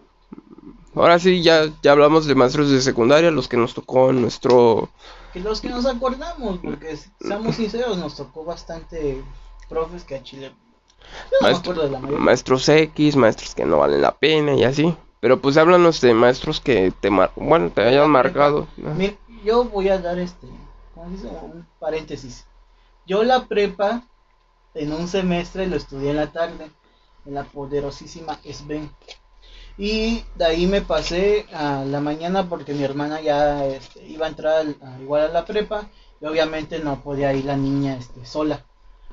[0.94, 4.90] Ahora sí, ya, ya hablamos de maestros de secundaria, los que nos tocó en nuestro
[5.36, 9.22] que los que nos acordamos, porque seamos sinceros, nos tocó bastante
[9.68, 10.56] profes que a Chile.
[11.42, 12.24] no me acuerdo de la mayoría.
[12.24, 14.96] Maestros X, maestros que no valen la pena y así.
[15.20, 18.66] Pero pues háblanos de maestros que te mar bueno, te hayan marcado.
[18.78, 20.48] Mira, yo voy a dar este,
[20.96, 22.46] un paréntesis.
[23.06, 24.04] Yo la prepa
[24.74, 26.72] en un semestre lo estudié en la tarde,
[27.26, 28.90] en la poderosísima SBEN.
[29.78, 34.30] Y de ahí me pasé a la mañana porque mi hermana ya este, iba a
[34.30, 34.66] entrar
[35.02, 35.90] igual a la prepa
[36.22, 38.66] y obviamente no podía ir la niña este, sola.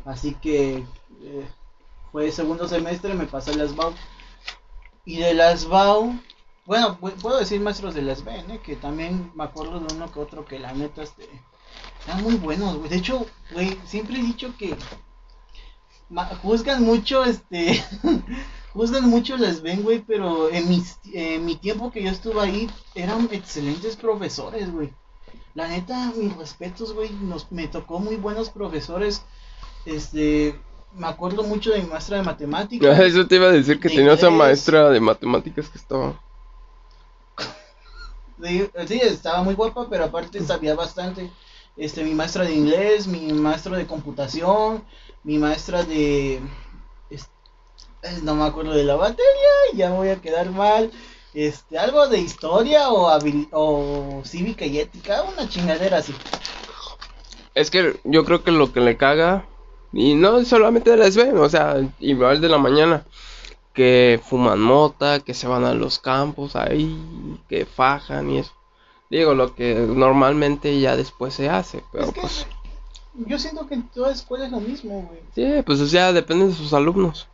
[0.05, 0.85] Así que
[1.23, 1.47] eh,
[2.13, 3.93] fue segundo semestre, me pasé a las BAU.
[5.05, 6.15] Y de las BAU,
[6.65, 8.61] bueno, puedo decir maestros de las BN, ¿eh?
[8.63, 11.29] que también me acuerdo de uno que otro que la neta este,
[12.23, 14.77] muy buenos, De hecho, güey, siempre he dicho que
[16.43, 17.83] juzgan mucho este
[18.73, 20.99] juzgan mucho las ven, güey, pero en, mis,
[21.41, 24.93] mi tiempo que yo estuve ahí eran excelentes profesores, güey.
[25.55, 29.23] La neta, mis respetos, güey, nos, me tocó muy buenos profesores.
[29.85, 30.59] Este,
[30.95, 32.99] me acuerdo mucho de mi maestra de matemáticas.
[33.01, 36.21] Eso te iba a decir que tenía esa maestra de matemáticas que estaba.
[38.89, 41.31] Sí, estaba muy guapa, pero aparte sabía bastante.
[41.77, 44.83] Este, mi maestra de inglés, mi maestro de computación,
[45.23, 46.41] mi maestra de
[48.23, 49.25] no me acuerdo de la batería,
[49.75, 50.91] ya voy a quedar mal.
[51.35, 53.11] Este, algo de historia o,
[53.53, 56.15] o cívica y ética, una chingadera así.
[57.55, 59.47] Es que yo creo que lo que le caga,
[59.93, 63.07] y no solamente de SB, o sea, igual de la mañana,
[63.73, 66.99] que fuman mota, que se van a los campos ahí,
[67.49, 68.53] que fajan y eso.
[69.09, 72.47] Digo, lo que normalmente ya después se hace, pero pues...
[73.15, 75.21] Yo siento que en toda escuela es lo mismo, güey.
[75.35, 77.29] Sí, pues o sea, depende de sus alumnos.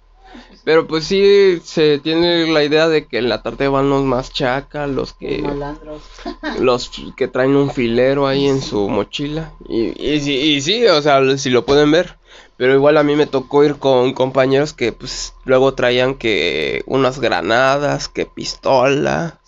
[0.65, 4.33] Pero pues sí se tiene la idea de que en la tarde van los más
[4.33, 5.39] chacas, los que...
[5.39, 6.03] Malandros.
[6.61, 9.53] los que traen un filero ahí en su mochila.
[9.69, 12.19] Y, y, sí- y sí, o sea, si lo pueden ver.
[12.57, 17.21] Pero igual a mí me tocó ir con compañeros que pues luego traían que unas
[17.21, 19.39] granadas, que pistola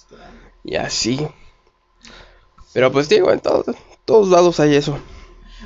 [0.65, 1.27] y así.
[2.73, 3.67] Pero pues digo, en todos,
[4.05, 4.99] todos lados hay eso.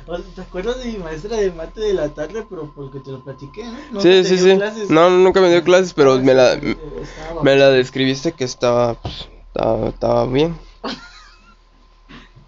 [0.07, 2.45] O- ¿Te acuerdas de mi maestra de mate de la tarde?
[2.49, 3.71] Pero porque te lo platiqué, ¿no?
[3.91, 4.55] ¿Nunca Sí, sí, sí.
[4.55, 4.89] clases?
[4.89, 9.27] No, nunca me dio clases, pero me la, estaba me la describiste que estaba, pues,
[9.47, 10.55] estaba, estaba bien.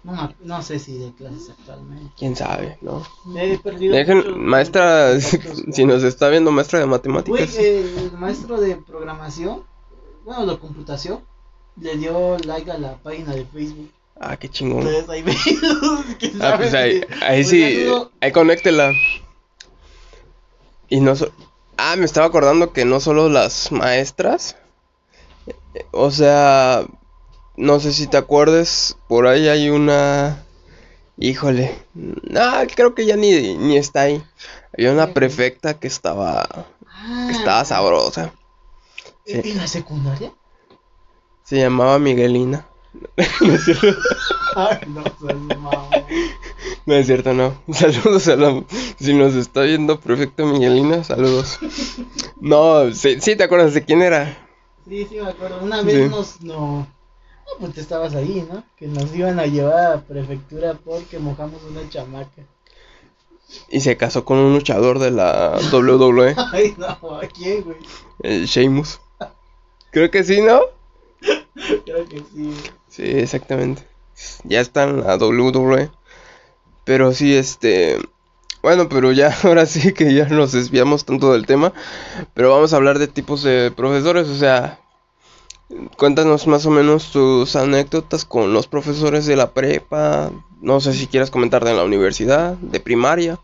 [0.04, 2.12] No, no sé si de clases actualmente.
[2.16, 3.02] Quién sabe, ¿no?
[3.24, 3.94] Me he perdido.
[3.94, 7.56] Dejen, maestra, muchos si nos está viendo, maestra de matemáticas.
[7.56, 9.64] el maestro de programación,
[10.24, 11.20] bueno, de computación,
[11.76, 13.90] le dio like a la página de Facebook.
[14.20, 14.86] Ah, qué chingón.
[14.86, 15.24] Entonces ahí
[16.40, 17.86] Ah, pues ahí, ahí sí,
[18.20, 18.92] ahí conéctela.
[20.88, 21.30] Y no so-
[21.76, 24.56] Ah, me estaba acordando que no solo las maestras,
[25.92, 26.84] o sea,
[27.56, 30.44] no sé si te acuerdes, por ahí hay una...
[31.20, 32.42] Híjole, no,
[32.76, 34.22] creo que ya ni, ni está ahí.
[34.76, 36.46] Había una prefecta que estaba,
[36.86, 38.32] Ah, que estaba sabrosa.
[39.24, 39.50] ¿En Sí.
[39.50, 40.32] en la secundaria?
[41.44, 42.67] Se llamaba Miguelina.
[43.40, 43.86] No es cierto.
[44.56, 45.04] Ay, no.
[46.86, 47.54] No es cierto, no.
[47.72, 48.64] Saludos a la...
[48.98, 51.58] Si nos está viendo Prefecto Miguelina, saludos.
[52.40, 54.36] No, sí, sí te acuerdas de quién era.
[54.88, 55.60] Sí, sí, me acuerdo.
[55.62, 56.08] Una vez Sí.
[56.08, 56.40] nos.
[56.40, 56.86] No, no,
[57.60, 58.64] pues tú estabas ahí, ¿no?
[58.76, 62.42] Que nos iban a llevar a prefectura porque mojamos una chamaca.
[63.70, 67.76] Y se casó con un luchador de la WWE, Ay, no, ¿a quién, güey?
[68.22, 69.00] el Sheamus.
[69.90, 70.60] Creo que sí, ¿no?
[71.84, 72.54] Que sí.
[72.88, 73.82] Sí, exactamente.
[74.44, 75.90] Ya está en la WWE.
[76.84, 77.98] Pero sí, este...
[78.62, 81.72] Bueno, pero ya, ahora sí que ya nos desviamos tanto del tema.
[82.34, 84.28] Pero vamos a hablar de tipos de profesores.
[84.28, 84.80] O sea,
[85.96, 90.30] cuéntanos más o menos tus anécdotas con los profesores de la prepa.
[90.60, 93.38] No sé si quieres comentar de la universidad, de primaria.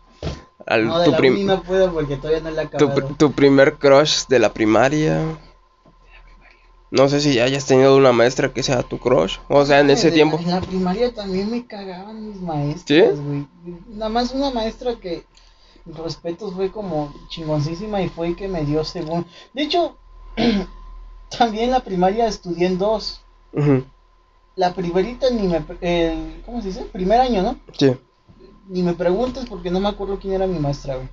[0.65, 3.31] Al- No, de tu, la prim- uni no puedo porque todavía no la he tu
[3.31, 5.21] primer crush de la primaria.
[6.91, 9.37] No sé si hayas tenido una maestra que sea tu crush.
[9.49, 10.37] O sea, en ese De tiempo.
[10.37, 13.47] En la primaria también me cagaban mis maestras, güey.
[13.89, 15.25] Nada más una maestra que,
[15.85, 19.25] respetos, fue como chingoncísima y fue que me dio según.
[19.53, 19.97] De hecho,
[21.37, 23.21] también en la primaria estudié en dos.
[24.55, 25.65] La primerita ni me.
[25.81, 26.85] El, ¿Cómo se dice?
[26.85, 27.59] Primer año, ¿no?
[27.77, 27.93] Sí.
[28.67, 31.09] Ni me preguntes porque no me acuerdo quién era mi maestra, güey.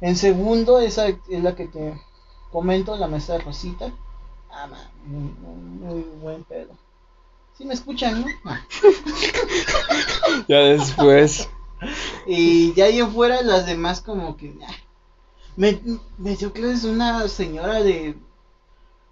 [0.00, 1.94] En segundo, esa es la que te
[2.50, 3.92] comento, la maestra Rosita.
[4.52, 4.68] Ah,
[5.04, 6.76] muy, muy, muy buen pedo.
[7.56, 8.26] Sí me escuchan, ¿no?
[10.48, 11.48] Ya después.
[12.26, 14.54] Y ya ahí en fuera las demás como que...
[14.66, 14.72] ah.
[15.56, 15.80] Me,
[16.18, 18.16] me dio clases una señora de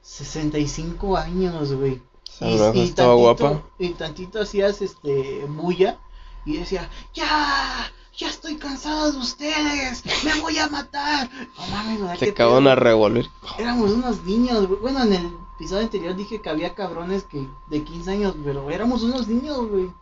[0.02, 2.00] 65 años, güey.
[2.40, 3.62] Lo mejor estaba guapa.
[3.78, 5.98] y tantito hacías este bulla
[6.44, 11.30] y decía, ya, ya estoy cansada de ustedes, me voy a matar.
[11.56, 13.26] No mames, Se acaban a revolver.
[13.58, 14.80] Éramos unos niños, güey.
[14.80, 19.04] Bueno, en el episodio anterior dije que había cabrones que de 15 años, pero éramos
[19.04, 19.92] unos niños, güey.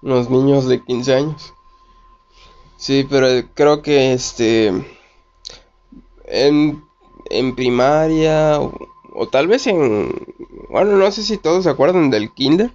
[0.00, 1.54] Unos niños de 15 años.
[2.76, 4.68] Sí, pero creo que este.
[6.26, 6.84] En,
[7.24, 8.60] en primaria.
[8.60, 8.72] O,
[9.12, 10.34] o tal vez en.
[10.70, 12.72] Bueno, no sé si todos se acuerdan del Kinder.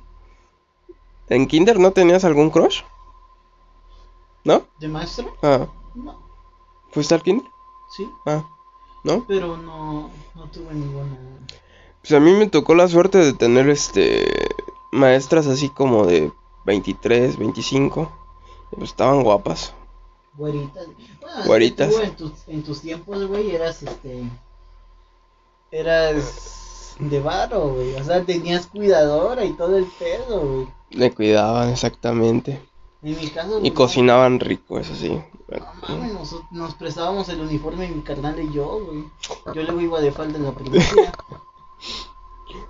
[1.30, 2.82] ¿En Kinder no tenías algún crush?
[4.46, 4.64] ¿No?
[4.80, 5.36] ¿De maestro?
[5.42, 6.20] Ah, No,
[6.92, 7.46] ¿fuiste al Kinder?
[7.96, 8.46] sí, Ah,
[9.04, 9.26] ¿no?
[9.28, 11.18] pero no, no tuve ninguna.
[12.02, 14.26] Pues a mí me tocó la suerte de tener este
[14.92, 16.32] maestras así como de
[16.66, 18.12] 23, 25.
[18.72, 19.74] y Pues estaban guapas.
[20.38, 20.86] Güeritas.
[21.22, 21.90] Bueno, Güeritas.
[21.96, 24.30] tú en tus, en tus tiempos, güey, eras este.
[25.72, 27.96] Eras de varo, güey.
[27.96, 30.68] O sea, tenías cuidadora y todo el pedo, güey.
[30.92, 32.62] Me cuidaban exactamente.
[33.06, 33.60] En mi caso.
[33.64, 35.10] Y cocinaban rico, eso sí.
[35.50, 39.04] No mames, nos, nos prestábamos el uniforme mi carnal y yo, güey.
[39.54, 40.84] Yo luego iba de falda en la primaria.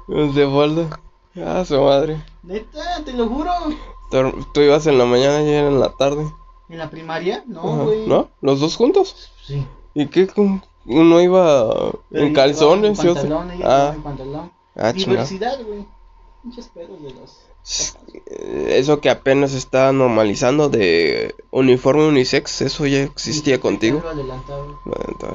[0.07, 0.99] De falda.
[1.37, 2.23] Ah, su madre.
[2.43, 3.51] Neta, te lo juro.
[4.11, 6.25] Tú, tú ibas en la mañana y era en la tarde.
[6.69, 7.43] ¿En la primaria?
[7.47, 7.83] No, Ajá.
[7.83, 8.07] güey.
[8.07, 8.29] ¿No?
[8.41, 9.31] ¿Los dos juntos?
[9.43, 9.65] Sí.
[9.93, 10.27] ¿Y qué?
[10.85, 13.21] Uno iba Pero en calzones y mi otro.
[13.23, 14.51] pantalón, ella Ah, mi pantalón.
[14.75, 14.91] ah.
[14.93, 15.85] Diversidad, güey.
[16.43, 17.39] Muchos pedos de los.
[18.27, 24.01] Eh, Eso que apenas está normalizando de uniforme unisex, eso ya existía contigo.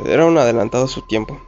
[0.06, 1.38] Era un adelantado a su tiempo.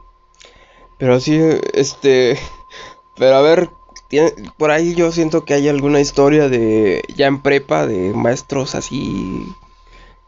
[0.98, 1.38] Pero sí,
[1.74, 2.38] este.
[3.16, 3.68] Pero a ver,
[4.08, 7.02] tiene- por ahí yo siento que hay alguna historia de.
[7.14, 9.46] Ya en prepa, de maestros así.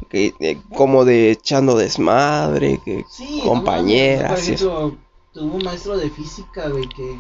[0.09, 4.45] Que, como de echando desmadre, que Sí, compañeras.
[4.61, 4.97] tuvo
[5.35, 7.19] un maestro de física, güey, que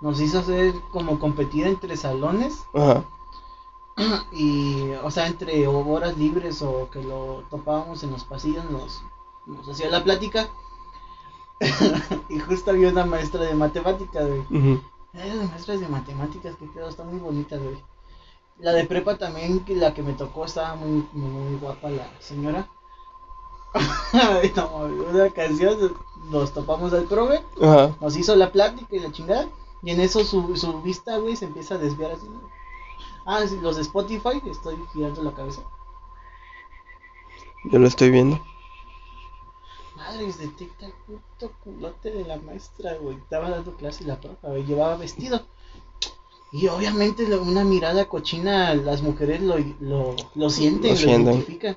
[0.00, 2.64] nos hizo hacer como competir entre salones.
[2.74, 3.04] Ajá.
[4.32, 9.00] Y, o sea, entre horas libres o que lo topábamos en los pasillos, nos,
[9.46, 10.48] nos hacía la plática.
[12.28, 14.74] y justo había una maestra de matemáticas, güey.
[14.74, 14.80] Uh
[15.50, 17.82] maestras de matemáticas que quedó, está muy bonita, güey.
[18.58, 22.68] La de prepa también, que la que me tocó, estaba muy, muy guapa la señora.
[25.10, 25.94] una canción,
[26.30, 27.42] nos topamos al prove,
[28.00, 29.48] nos hizo la plática y la chingada,
[29.86, 32.26] y en eso su, su vista, güey, se empieza a desviar así.
[33.24, 35.62] Ah, los de Spotify, estoy girando la cabeza.
[37.70, 38.40] Yo lo estoy viendo.
[39.94, 43.16] Madres, detecta el puto culote de la maestra, güey.
[43.16, 44.64] Estaba dando clase la profa, güey.
[44.64, 45.46] Llevaba vestido.
[46.50, 51.76] Y obviamente una mirada cochina, las mujeres lo, lo, lo sienten, lo, identifican.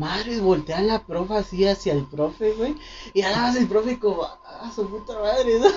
[0.00, 2.74] Madres, voltea la profa así hacia el profe, güey.
[3.12, 5.66] Y ahora el profe como, ah, su puta madre, ¿no?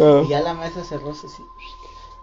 [0.00, 0.22] Ah.
[0.24, 1.26] y ya la maestra cerró así.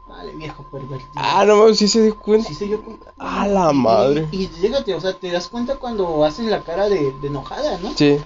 [0.08, 1.12] Vale, viejo pervertido.
[1.16, 2.48] Ah, no, sí se dio cuenta.
[2.48, 3.14] Sí se dio cuenta.
[3.18, 4.30] Ah, la madre.
[4.32, 7.92] Y, y, o sea, te das cuenta cuando hacen la cara de, de enojada, ¿no?
[7.98, 8.18] Sí.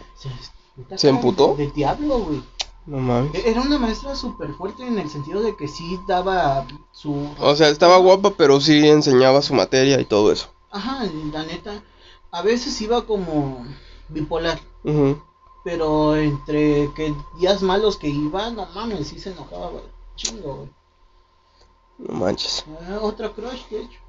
[0.98, 1.56] ¿Se, emputó?
[1.56, 2.44] De, diablo, güey.
[2.86, 3.34] No mames.
[3.34, 7.28] E-, era una maestra súper fuerte en el sentido de que sí daba su...
[7.40, 10.50] O sea, estaba guapa, pero sí enseñaba su materia y todo eso.
[10.72, 11.84] Ajá, la neta.
[12.32, 13.66] A veces iba como
[14.10, 14.60] bipolar.
[15.64, 19.84] Pero entre que días malos que iba, no mames, sí se enojaba, güey.
[20.16, 20.70] Chingo, güey.
[22.00, 22.66] No manches.
[22.88, 24.00] Ah, otro crush, de hecho.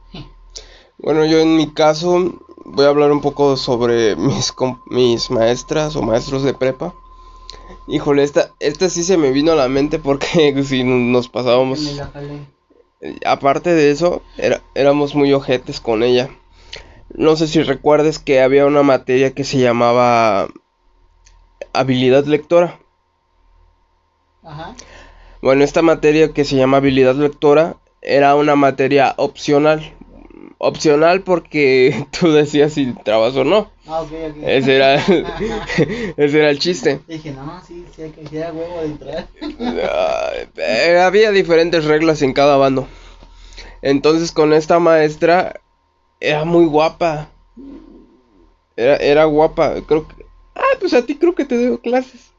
[0.98, 4.54] Bueno, yo en mi caso voy a hablar un poco sobre mis,
[4.86, 6.94] mis maestras o maestros de prepa.
[7.88, 11.80] Híjole, esta, esta sí se me vino a la mente porque si nos pasábamos...
[13.24, 16.28] Aparte de eso, era, éramos muy ojetes con ella.
[17.14, 20.48] No sé si recuerdes que había una materia que se llamaba
[21.72, 22.78] habilidad lectora.
[24.42, 24.74] Ajá.
[25.42, 29.94] Bueno, esta materia que se llama habilidad lectora era una materia opcional.
[30.58, 33.70] Opcional porque tú decías si entrabas o no.
[33.86, 34.36] Ah, ok, ok.
[34.42, 34.94] Ese era,
[36.16, 37.00] ese era el chiste.
[37.08, 39.28] Dije, no, sí, sí, hay que huevo de entrar.
[40.56, 42.86] Eh, había diferentes reglas en cada bando.
[43.82, 45.60] Entonces con esta maestra
[46.20, 47.28] era muy guapa.
[48.76, 49.74] Era, era guapa.
[49.86, 50.26] Creo que...
[50.54, 52.30] Ah, pues a ti creo que te dio clases.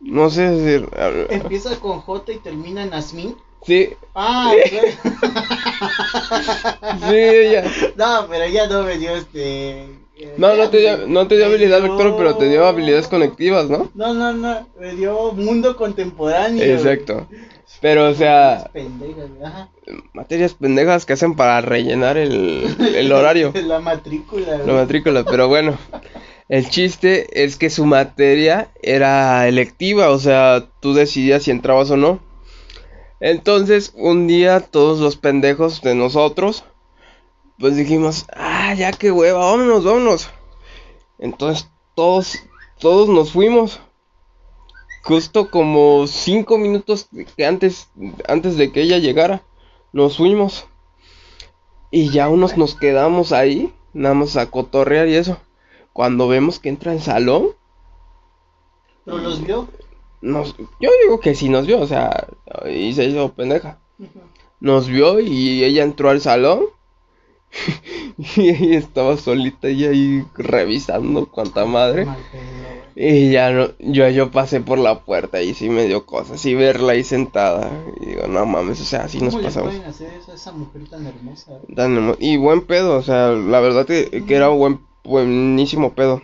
[0.00, 0.88] No sé decir.
[1.30, 3.36] Empieza con J y termina en Asmin.
[3.64, 3.90] Sí.
[4.14, 4.52] Ah,
[7.08, 7.64] sí, ella.
[7.96, 9.84] No, pero ella no me dio este.
[10.16, 13.70] Eh, no, no te dio, no te dio habilidad lectora, pero te dio habilidades conectivas,
[13.70, 13.88] ¿no?
[13.94, 16.64] No, no, no, me dio mundo contemporáneo.
[16.64, 17.28] Exacto.
[17.82, 18.70] Pero, o sea.
[18.72, 19.68] Pendejas, ajá.
[20.14, 23.52] Materias pendejas que hacen para rellenar el, el horario.
[23.54, 24.58] La matrícula.
[24.58, 25.76] La matrícula, pero bueno.
[26.48, 31.96] El chiste es que su materia era electiva, o sea, tú decidías si entrabas o
[31.96, 32.20] no.
[33.20, 36.64] Entonces, un día todos los pendejos de nosotros,
[37.58, 40.30] pues dijimos, ah, ya qué hueva, vámonos, vámonos.
[41.18, 42.38] Entonces, todos,
[42.78, 43.80] todos nos fuimos.
[45.02, 47.90] Justo como cinco minutos que antes,
[48.28, 49.42] antes de que ella llegara,
[49.92, 50.66] nos fuimos.
[51.90, 55.38] Y ya unos nos quedamos ahí, nada más a cotorrear y eso
[55.92, 57.48] cuando vemos que entra en salón.
[59.04, 59.68] ¿Pero los vio?
[60.20, 62.28] Nos, yo digo que sí nos vio, o sea,
[62.70, 63.80] y se hizo pendeja.
[64.60, 66.64] Nos vio y ella entró al salón.
[68.36, 72.06] y ella estaba solita y ahí revisando cuánta madre.
[72.94, 76.44] Y ya no, yo, yo pasé por la puerta y sí me dio cosas.
[76.44, 77.70] Y verla ahí sentada.
[78.00, 79.70] Y digo, no mames, o sea, así nos pasamos.
[79.70, 81.52] Pueden hacer eso a esa mujer tan hermosa?
[82.18, 86.22] y buen pedo, o sea, la verdad que, que era buen buenísimo pedo.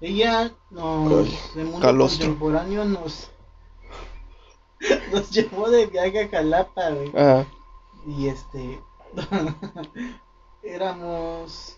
[0.00, 3.30] Ella nos, de mundo contemporáneo nos,
[5.12, 7.12] nos llevó de viaje a Jalapa, güey.
[8.06, 8.80] Y este,
[10.62, 11.76] éramos,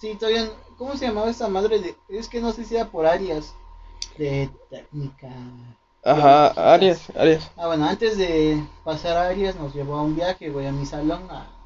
[0.00, 1.80] sí, todavía, ¿cómo se llamaba esa madre?
[1.80, 3.54] De, es que no sé si era por áreas
[4.16, 5.28] de técnica.
[6.04, 7.50] Ajá, áreas, áreas.
[7.56, 10.86] Ah, bueno, antes de pasar a áreas nos llevó a un viaje, güey, a mi
[10.86, 11.58] salón a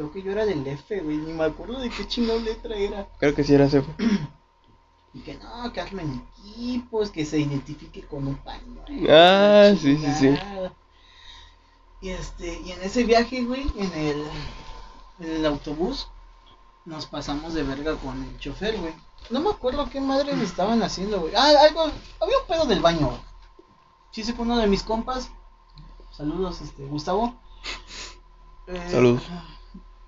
[0.00, 1.18] Creo que yo era del F, güey.
[1.18, 3.06] Ni me acuerdo de qué chingada letra era.
[3.18, 3.82] Creo que sí era F.
[5.12, 8.82] y que no, que armen equipos, que se identifique con un paño.
[9.08, 10.38] Ah, sí, sí, sí.
[12.00, 14.26] Y este, y en ese viaje, güey, en el,
[15.20, 16.08] en el autobús,
[16.84, 18.94] nos pasamos de verga con el chofer, güey.
[19.28, 21.34] No me acuerdo qué madre me estaban haciendo, güey.
[21.36, 21.82] Ah, algo,
[22.20, 23.20] había un pedo del baño, güey.
[24.12, 25.30] Sí, se fue uno de mis compas.
[26.10, 27.34] Saludos, este, Gustavo.
[28.66, 29.22] Eh, Saludos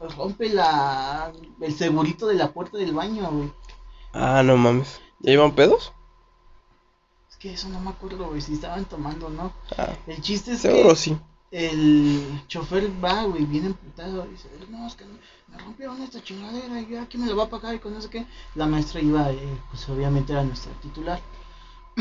[0.08, 3.52] rompe la el segurito de la puerta del baño, güey.
[4.12, 5.00] Ah, no mames.
[5.20, 5.92] ¿Ya iban pedos?
[7.30, 9.52] Es que eso no me acuerdo, güey, si estaban tomando o no.
[9.78, 11.18] Ah, El chiste es seguro que sí.
[11.52, 14.22] El chofer va, güey, bien emputado.
[14.22, 17.50] Dice, no, es que me rompieron esta chingadera y ya, ¿quién me lo va a
[17.50, 17.74] pagar?
[17.74, 18.26] Y con no sé qué.
[18.54, 21.20] La maestra iba, eh, pues obviamente era nuestra titular.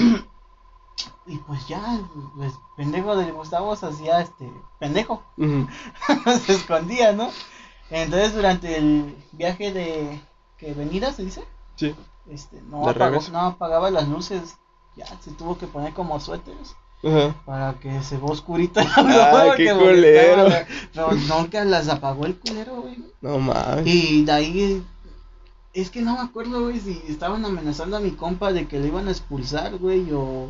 [1.28, 2.00] y pues ya,
[2.38, 4.50] pues pendejo de Gustavo se hacía este,
[4.80, 5.22] pendejo.
[6.46, 7.30] Se escondía, ¿no?
[7.90, 10.22] Entonces durante el viaje de
[10.58, 11.44] que venida se dice,
[11.76, 11.94] Sí.
[12.30, 14.58] este, no, ¿De apagó, no apagaba las luces,
[14.96, 17.36] ya se tuvo que poner como suéteres Ajá.
[17.46, 18.80] para que se vea oscurito.
[18.96, 20.46] Ah, qué culero.
[20.94, 22.98] Pero nunca las apagó el culero, güey.
[23.22, 23.86] No mames.
[23.88, 24.84] Y de ahí,
[25.74, 28.88] es que no me acuerdo, güey, si estaban amenazando a mi compa de que le
[28.88, 30.50] iban a expulsar, güey, o...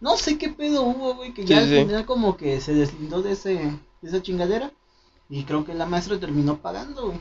[0.00, 1.74] No sé qué pedo hubo, güey, que ya al sí.
[1.76, 3.54] final como que se deslindó de, ese,
[4.00, 4.70] de esa chingadera.
[5.28, 7.20] Y creo que la maestra terminó pagando, güey.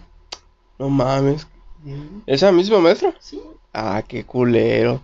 [0.79, 1.47] No mames.
[2.25, 3.13] ¿Esa misma maestra?
[3.19, 3.41] Sí,
[3.73, 5.01] Ah, qué culero.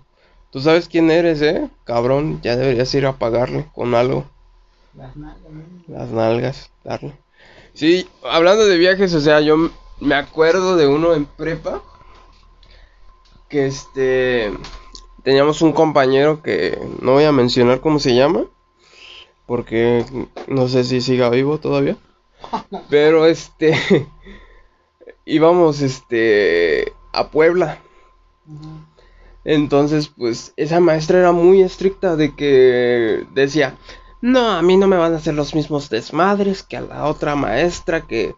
[0.54, 1.68] Tú sabes quién eres, eh?
[1.84, 4.24] Cabrón, ya deberías ir a pagarle con algo.
[4.95, 5.51] las nalgas.
[5.88, 7.18] Las nalgas, darle.
[7.74, 11.82] Sí, hablando de viajes, o sea, yo me acuerdo de uno en prepa.
[13.49, 14.54] Que este.
[15.24, 18.45] Teníamos un compañero que no voy a mencionar cómo se llama.
[19.47, 20.06] Porque
[20.47, 21.97] no sé si siga vivo todavía.
[22.91, 24.08] Pero este.
[25.26, 26.93] íbamos este.
[27.12, 27.80] a Puebla.
[29.46, 33.78] Entonces, pues esa maestra era muy estricta de que decía,
[34.22, 37.36] no, a mí no me van a hacer los mismos desmadres que a la otra
[37.36, 38.36] maestra que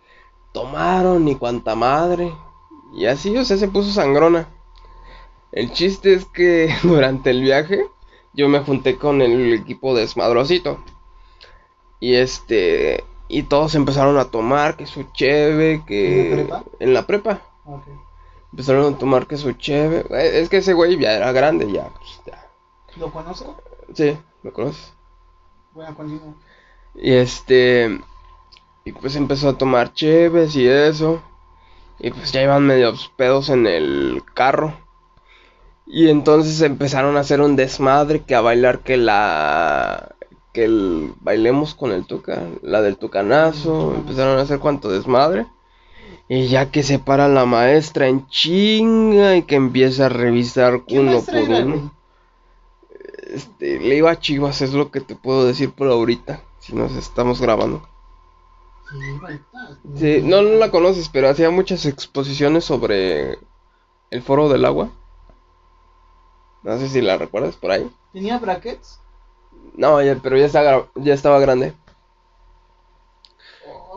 [0.51, 2.34] tomaron y cuanta madre.
[2.95, 4.49] Y así, o sea, se puso sangrona.
[5.51, 7.86] El chiste es que durante el viaje
[8.34, 10.84] yo me junté con el equipo desmadrosito.
[11.99, 16.66] Y este, y todos empezaron a tomar que su cheve, que ¿En la prepa?
[16.80, 17.41] en la prepa.
[17.66, 17.88] Ok.
[18.52, 20.06] Empezaron a tomar que su cheve.
[20.12, 21.89] Eh, Es que ese güey ya era grande, ya.
[21.89, 22.50] Pues, ya.
[22.98, 23.62] ¿Lo conozco?
[23.93, 24.93] Sí, ¿lo conoces?
[25.74, 26.36] Bueno, continúo.
[26.96, 28.00] Y este.
[28.86, 31.22] Y pues empezó a tomar cheves y eso.
[32.00, 34.74] Y pues ya iban medios pedos en el carro.
[35.86, 40.16] Y entonces empezaron a hacer un desmadre que a bailar que la.
[40.54, 41.14] Que el.
[41.20, 42.41] Bailemos con el tuca.
[42.62, 43.93] La del tucanazo.
[43.96, 45.48] Empezaron a hacer cuanto desmadre.
[46.28, 50.99] Y ya que se para la maestra en chinga y que empieza a revisar ¿Qué
[50.99, 51.91] uno por era, uno.
[53.32, 56.93] Este, le iba a Chivas, es lo que te puedo decir por ahorita, si nos
[56.95, 57.88] estamos grabando.
[59.95, 63.38] Sí, no, no la conoces, pero hacía muchas exposiciones sobre
[64.09, 64.89] el foro del agua.
[66.63, 67.89] No sé si la recuerdas por ahí.
[68.13, 68.99] ¿Tenía brackets?
[69.76, 71.73] No, ya- pero ya, está, gra- ya estaba grande.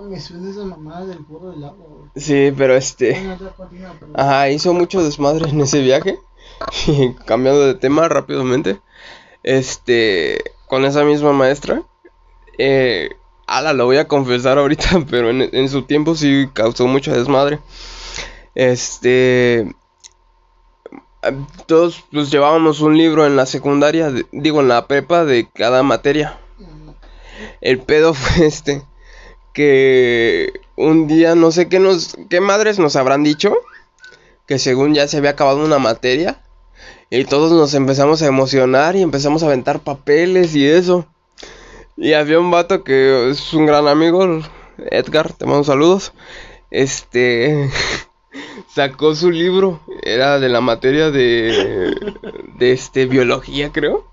[0.01, 2.11] Oh, me suena esa mamada del foro del agua, güey.
[2.15, 3.17] Sí, pero este...
[4.15, 6.19] Ajá, hizo mucho desmadre en ese viaje.
[6.87, 8.81] Y cambiando de tema rápidamente.
[9.43, 11.83] Este, con esa misma maestra.
[12.59, 13.11] Eh,
[13.49, 17.59] ala, lo voy a confesar ahorita, pero en, en su tiempo sí causó mucho desmadre.
[18.55, 19.75] Este,
[21.67, 25.83] todos pues llevábamos un libro en la secundaria, de- digo en la prepa de cada
[25.83, 26.39] materia.
[27.61, 28.83] El pedo fue este.
[29.59, 32.17] Que un día no sé qué nos.
[32.31, 33.57] qué madres nos habrán dicho.
[34.47, 36.41] Que según ya se había acabado una materia.
[37.11, 41.09] Y todos nos empezamos a emocionar y empezamos a aventar papeles y eso.
[41.97, 44.43] Y había un vato que es un gran amigo,
[44.93, 46.13] Edgar, te mando saludos.
[46.71, 47.69] Este
[48.73, 51.97] sacó su libro, era de la materia de
[52.59, 54.08] de este biología, creo.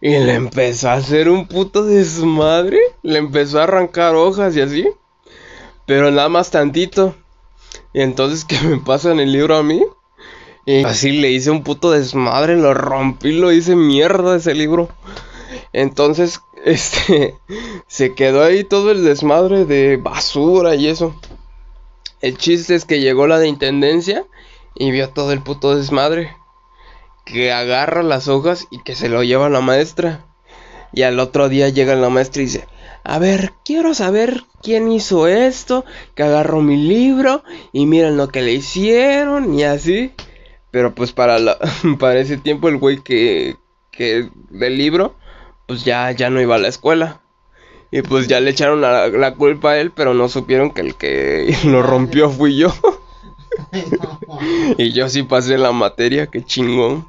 [0.00, 2.78] Y le empezó a hacer un puto desmadre.
[3.02, 4.88] Le empezó a arrancar hojas y así.
[5.86, 7.14] Pero nada más tantito.
[7.92, 9.82] Y entonces que me pasan el libro a mí.
[10.66, 12.56] Y así le hice un puto desmadre.
[12.56, 14.88] Lo rompí, lo hice mierda ese libro.
[15.72, 17.34] Entonces, este.
[17.86, 21.18] Se quedó ahí todo el desmadre de basura y eso.
[22.20, 24.24] El chiste es que llegó la de intendencia.
[24.74, 26.36] Y vio todo el puto desmadre
[27.26, 30.24] que agarra las hojas y que se lo lleva a la maestra.
[30.92, 32.64] Y al otro día llega la maestra y dice,
[33.04, 38.40] a ver, quiero saber quién hizo esto, que agarró mi libro y miren lo que
[38.40, 40.12] le hicieron y así.
[40.70, 41.58] Pero pues para, la,
[41.98, 43.56] para ese tiempo el güey que,
[43.90, 45.16] que del libro,
[45.66, 47.20] pues ya, ya no iba a la escuela.
[47.90, 50.94] Y pues ya le echaron la, la culpa a él, pero no supieron que el
[50.94, 52.72] que lo rompió fui yo.
[54.78, 57.06] Y yo sí pasé la materia, qué chingón.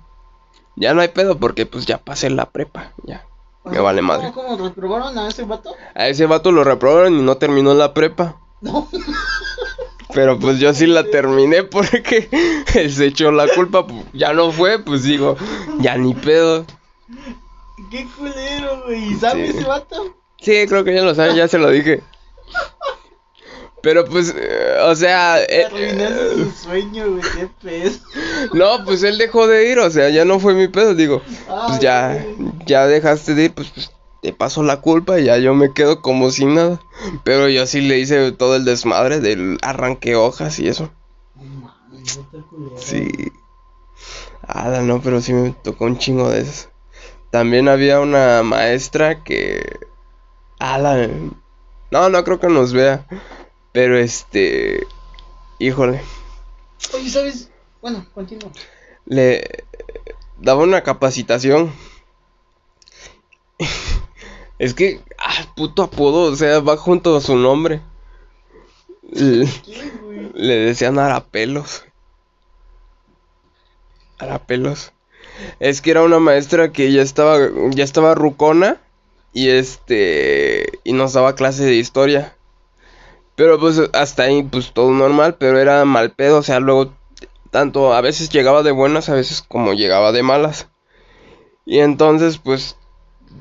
[0.78, 3.26] Ya no hay pedo porque pues ya pasé la prepa, ya.
[3.66, 4.32] Me vale madre.
[4.34, 5.76] ¿Cómo, cómo reprobaron a ese vato?
[5.96, 8.38] A ese vato lo reprobaron y no terminó la prepa.
[8.62, 8.88] No.
[10.14, 12.30] Pero pues yo sí la terminé porque
[12.76, 15.36] él se echó la culpa, pues, ya no fue, pues digo,
[15.80, 16.66] ya ni pedo.
[17.92, 19.16] Qué culero, güey.
[19.16, 20.16] ¿Sabes ese vato?
[20.40, 22.04] Sí, creo que ya lo sabe, ya se lo dije.
[23.82, 25.42] Pero pues, eh, o sea...
[25.44, 25.68] Eh,
[26.36, 27.92] su sueño, güey, qué pedo.
[28.54, 31.22] No, pues él dejó de ir, o sea, ya no fue mi pedo, digo.
[31.68, 32.26] pues ya,
[32.66, 36.02] ya dejaste de ir, pues, pues te paso la culpa y ya yo me quedo
[36.02, 36.82] como sin nada.
[37.24, 40.90] Pero yo sí le hice todo el desmadre del arranque hojas y eso.
[42.78, 43.32] Sí.
[44.48, 46.70] Ah, no, pero sí me tocó un chingo de eso.
[47.32, 49.80] También había una maestra que...
[50.60, 51.08] Ah,
[51.92, 53.06] No, no creo que nos vea.
[53.78, 54.88] Pero este...
[55.60, 56.02] Híjole.
[56.96, 57.52] Oye, ¿sabes?
[57.80, 58.52] Bueno, continúa.
[59.06, 59.66] Le
[60.40, 61.72] daba una capacitación.
[64.58, 67.84] es que, ah, puto apodo, o sea, va junto a su nombre.
[69.12, 69.48] Le,
[70.34, 71.86] le decían Arapelos.
[74.18, 74.92] Arapelos.
[75.60, 77.38] Es que era una maestra que ya estaba,
[77.70, 78.82] ya estaba rucona
[79.34, 82.37] y este, y nos daba clase de historia.
[83.38, 86.92] Pero pues hasta ahí pues todo normal, pero era mal pedo, o sea, luego
[87.52, 90.70] tanto a veces llegaba de buenas, a veces como llegaba de malas.
[91.64, 92.78] Y entonces pues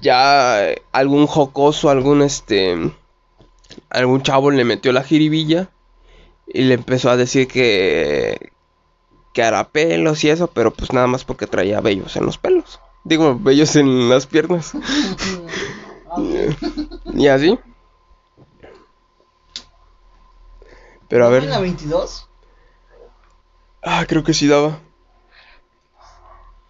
[0.03, 2.76] ya algún jocoso, algún este
[3.88, 5.70] algún chavo le metió la jiribilla
[6.47, 8.53] y le empezó a decir que
[9.32, 12.80] que hará pelos y eso, pero pues nada más porque traía vellos en los pelos.
[13.05, 14.74] Digo, vellos en las piernas.
[17.14, 17.59] y así.
[21.09, 21.45] Pero a ver.
[21.45, 22.29] ¿En la 22?
[23.83, 24.81] Ah, creo que sí daba.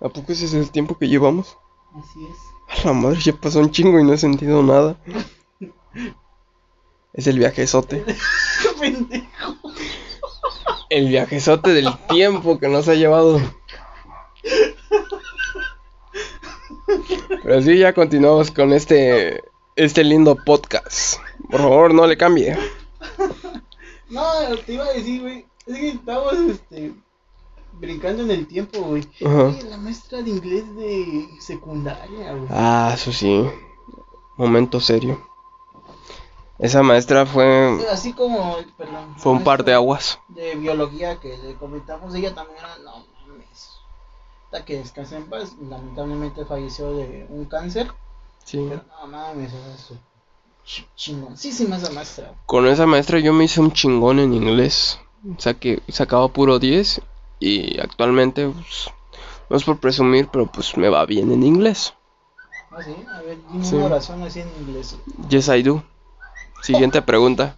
[0.01, 1.57] ¿A poco ese es el tiempo que llevamos?
[1.95, 2.85] Así es.
[2.85, 4.97] A la madre, ya pasó un chingo y no he sentido nada.
[7.15, 8.05] es el viajezote.
[8.81, 9.57] Pendejo.
[10.91, 13.41] El viajezote del tiempo que nos ha llevado.
[17.43, 19.43] Pero sí, ya continuamos con este,
[19.77, 21.21] este lindo podcast.
[21.51, 22.57] Por favor, no le cambie.
[24.09, 24.23] No,
[24.65, 25.47] te iba a decir, güey.
[25.67, 26.95] Es que estamos, este,
[27.73, 29.09] brincando en el tiempo, güey.
[29.21, 32.49] La maestra de inglés de secundaria, güey.
[32.51, 33.45] Ah, eso sí.
[34.37, 35.27] Momento serio.
[36.59, 37.87] Esa maestra fue.
[37.91, 39.15] Así como, perdón.
[39.19, 40.21] Fue un par de aguas.
[40.29, 42.79] De biología que le comentamos, ella también era.
[42.79, 43.73] No mames.
[44.45, 45.55] Hasta que descanse en paz.
[45.61, 47.93] Lamentablemente falleció de un cáncer.
[48.45, 48.65] Sí.
[48.69, 49.53] Pero no mames,
[49.87, 49.97] su
[50.95, 52.35] chingoncísima esa maestra.
[52.47, 54.99] Con esa maestra yo me hice un chingón en inglés.
[55.37, 57.01] O sea que sacaba puro 10
[57.41, 58.91] y actualmente, pues,
[59.49, 61.95] no es por presumir, pero pues me va bien en inglés.
[62.71, 64.97] Ah, sí, a ver, dime una oración así en inglés.
[65.29, 65.83] Yes, I do.
[66.63, 67.57] Siguiente pregunta.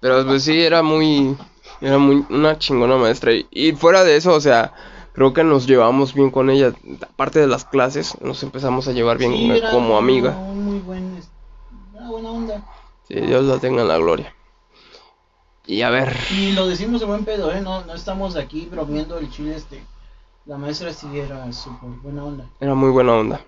[0.00, 1.36] Pero pues sí, era muy,
[1.80, 3.32] era muy, una chingona maestra.
[3.50, 4.72] Y, fuera de eso, o sea,
[5.12, 6.72] creo que nos llevamos bien con ella.
[7.02, 10.32] Aparte de las clases, nos empezamos a llevar bien como amiga.
[10.32, 11.07] Muy buen, una
[12.08, 12.64] buena onda.
[13.06, 14.34] Sí, Dios la tenga en la gloria.
[15.66, 16.16] Y a ver.
[16.30, 17.60] Y lo decimos de buen pedo, ¿eh?
[17.60, 19.82] No, no estamos aquí bromeando el chile este.
[20.46, 22.46] La maestra sí era súper buena onda.
[22.58, 23.40] Era muy buena onda.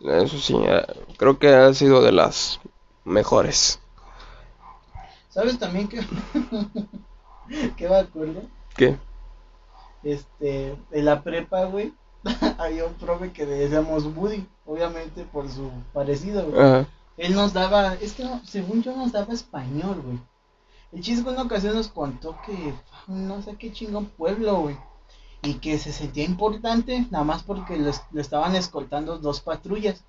[0.00, 0.86] Eso sí, eh,
[1.18, 2.60] creo que ha sido de las
[3.04, 3.78] mejores.
[5.28, 6.00] ¿Sabes también que...
[7.76, 8.42] ¿Qué me acuerdo?
[8.76, 8.96] ¿Qué?
[10.02, 11.92] Este, en la prepa, güey,
[12.58, 16.86] había un profe que le decíamos Woody, obviamente por su parecido, güey.
[17.16, 20.18] Él nos daba, es que según yo nos daba español, güey.
[20.92, 22.74] El chisco en una ocasión nos contó que
[23.08, 24.76] no sé qué chingón pueblo, güey.
[25.42, 30.04] Y que se sentía importante nada más porque le, estaban escoltando dos patrullas.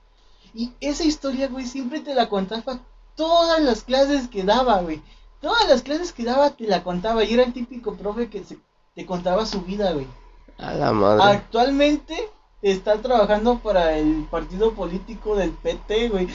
[0.54, 2.80] Y esa historia, güey, siempre te la contaba
[3.16, 5.02] todas las clases que daba, güey.
[5.42, 7.24] Todas las clases que daba te la contaba.
[7.24, 8.60] Y era el típico profe que se,
[8.94, 10.08] te contaba su vida, güey.
[10.58, 11.24] A la madre.
[11.24, 12.16] Actualmente
[12.72, 16.28] está trabajando para el partido político del PT, güey.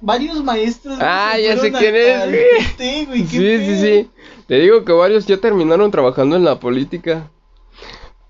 [0.00, 0.98] varios maestros.
[1.00, 2.24] Ah, ya sé quién es.
[2.24, 3.26] PT, güey.
[3.26, 4.10] Sí, sí, sí.
[4.48, 7.30] Te digo que varios ya terminaron trabajando en la política.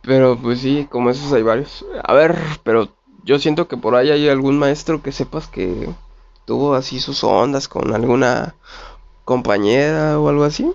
[0.03, 1.85] Pero pues sí, como esos hay varios.
[2.05, 2.89] A ver, pero
[3.25, 5.89] yo siento que por ahí hay algún maestro que sepas que
[6.45, 8.55] tuvo así sus ondas con alguna
[9.25, 10.71] compañera o algo así.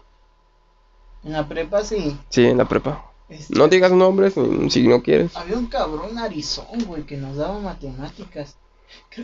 [1.23, 2.17] En la prepa sí.
[2.29, 3.10] Sí, en la prepa.
[3.31, 4.33] Este, no digas nombres
[4.69, 5.35] si no quieres.
[5.37, 8.57] Había un cabrón narizón, güey, que nos daba matemáticas.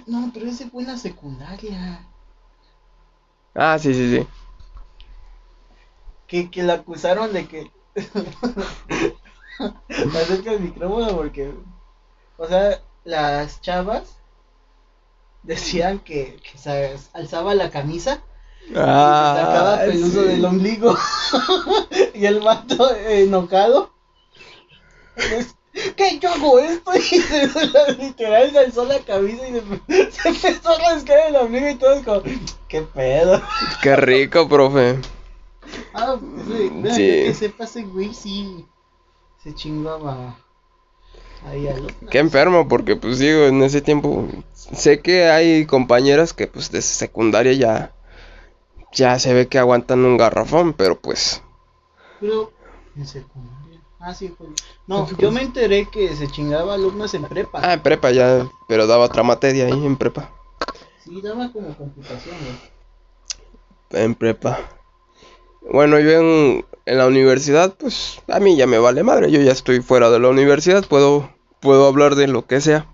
[0.05, 2.07] no, pero ese fue en la secundaria.
[3.53, 4.27] Ah, sí, sí, sí.
[6.25, 7.69] Que, que le acusaron de que.
[9.59, 11.53] acerca el micrófono porque.
[12.37, 14.19] O sea, las chavas
[15.43, 18.21] decían que, que se alzaba la camisa
[18.75, 20.95] Ah, y sacaba peluso del ombligo.
[22.13, 23.96] y el vato enojado.
[25.95, 26.19] ¿Qué?
[26.19, 27.47] Yo hago esto y se,
[27.99, 31.93] literal se alzó la camisa y se, se empezó a rascar el ombligo y todo
[31.93, 32.23] es como,
[32.67, 33.41] ¿qué pedo?
[33.81, 34.99] Qué rico, profe.
[35.93, 36.71] Ah, sí.
[36.89, 36.95] sí.
[36.95, 38.65] Que sepa ese güey, sí.
[39.43, 40.35] Se chingaba.
[41.45, 41.69] Ahí
[42.09, 46.89] Qué enfermo, porque pues digo, en ese tiempo sé que hay compañeras que pues desde
[46.89, 47.93] secundaria ya
[48.91, 51.41] ya se ve que aguantan un garrafón, pero pues
[52.19, 52.51] pero
[52.95, 53.56] en secundaria.
[53.99, 54.51] Ah, sí, pues.
[54.85, 57.59] No, yo me enteré que se chingaba alumnos en prepa.
[57.63, 60.29] Ah, en prepa ya, pero daba otra materia ahí en prepa.
[61.03, 62.35] Sí, daba como computación,
[63.91, 64.59] En prepa.
[65.71, 69.51] Bueno, yo en, en la universidad, pues a mí ya me vale madre, yo ya
[69.51, 71.29] estoy fuera de la universidad, puedo,
[71.59, 72.85] puedo hablar de lo que sea.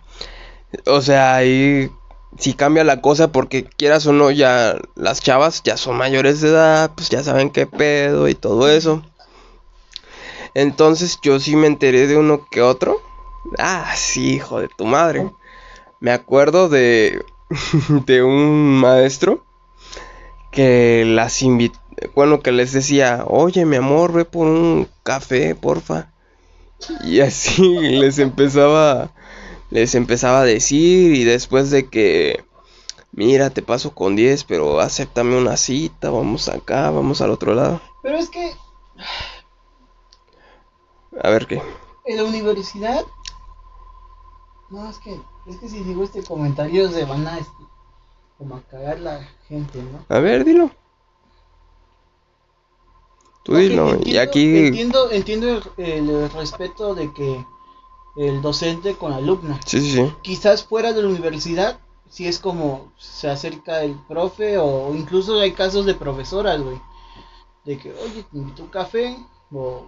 [0.85, 1.91] O sea, ahí
[2.37, 6.49] si cambia la cosa porque quieras o no, ya las chavas ya son mayores de
[6.49, 9.03] edad, pues ya saben qué pedo y todo eso.
[10.55, 13.01] Entonces yo sí me enteré de uno que otro.
[13.57, 15.29] Ah, sí, hijo de tu madre.
[15.99, 17.23] Me acuerdo de,
[18.05, 19.43] de un maestro
[20.51, 21.79] que las invitó,
[22.15, 26.11] bueno, que les decía, oye mi amor, ve por un café, porfa.
[27.03, 29.11] Y así les empezaba,
[29.69, 32.43] les empezaba a decir y después de que,
[33.11, 37.81] mira, te paso con 10, pero acéptame una cita, vamos acá, vamos al otro lado.
[38.03, 38.51] Pero es que
[41.21, 41.61] a ver qué.
[42.05, 43.05] En la universidad.
[44.69, 47.63] No, es que, es que si digo este comentario se van a este,
[48.37, 50.03] como a cagar la gente, ¿no?
[50.09, 50.71] A ver, dilo.
[53.43, 53.99] Tú dilo.
[54.03, 54.67] y aquí.
[54.67, 57.45] Entiendo, entiendo el, respeto de que
[58.15, 59.59] el docente con alumna.
[59.65, 60.13] Sí, sí, sí.
[60.21, 65.51] Quizás fuera de la universidad, si es como se acerca el profe, o incluso hay
[65.51, 66.81] casos de profesoras, güey.
[67.65, 69.17] De que, oye, te invito un café,
[69.51, 69.87] o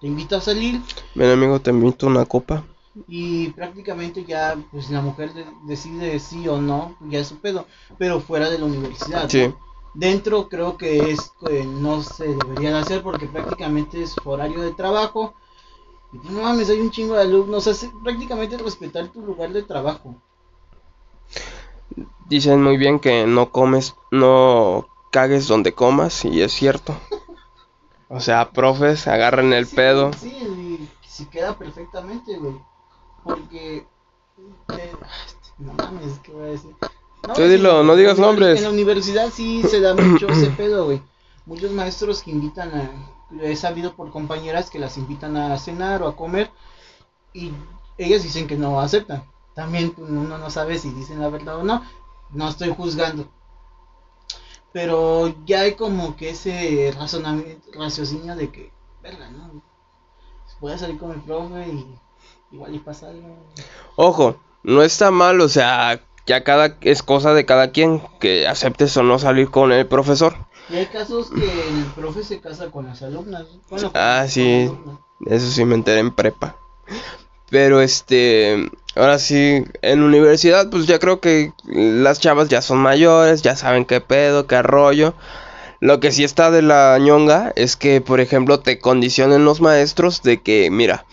[0.00, 0.80] te invito a salir.
[1.14, 2.64] Ven amigo, te invito a una copa.
[3.08, 5.30] Y prácticamente ya, pues la mujer
[5.66, 7.66] decide sí o no, ya es su pedo,
[7.98, 9.28] pero fuera de la universidad.
[9.28, 9.52] Sí.
[9.94, 14.72] Dentro creo que es que no se debería de hacer porque prácticamente es horario de
[14.72, 15.34] trabajo.
[16.12, 19.52] Y pues no mames, hay un chingo de alumnos, o sea, prácticamente respetar tu lugar
[19.52, 20.14] de trabajo.
[22.28, 26.94] Dicen muy bien que no comes, no cagues donde comas, y es cierto.
[28.08, 30.12] O sea, profes, agarren el pedo.
[30.12, 32.54] Sí, si queda perfectamente, güey.
[33.24, 33.86] Porque.
[34.78, 34.92] Eh,
[35.58, 36.70] no mames, ¿qué voy a decir?
[37.26, 38.58] No, Tú dilo, no digas nombres.
[38.58, 41.02] En la universidad sí se da mucho ese pedo, güey.
[41.46, 42.90] Muchos maestros que invitan a.
[43.42, 46.50] He sabido por compañeras que las invitan a cenar o a comer.
[47.32, 47.52] Y
[47.98, 49.24] ellas dicen que no aceptan.
[49.54, 51.82] También uno no sabe si dicen la verdad o no.
[52.30, 53.28] No estoy juzgando
[54.72, 59.62] pero ya hay como que ese razonamiento, raciocinio de que, verga, ¿no?
[60.60, 61.98] Voy a salir con el profe y
[62.50, 63.36] igual y pasa algo.
[63.96, 68.96] Ojo, no está mal, o sea, ya cada es cosa de cada quien que aceptes
[68.96, 70.34] o no salir con el profesor.
[70.68, 73.46] Y hay casos que el profe se casa con las alumnas.
[73.94, 74.70] ah, sí,
[75.26, 76.56] eso sí me enteré en prepa.
[77.48, 83.42] Pero este, ahora sí, en universidad, pues ya creo que las chavas ya son mayores,
[83.42, 85.14] ya saben qué pedo, qué rollo.
[85.80, 90.22] Lo que sí está de la ñonga es que, por ejemplo, te condicionen los maestros
[90.22, 91.04] de que, mira,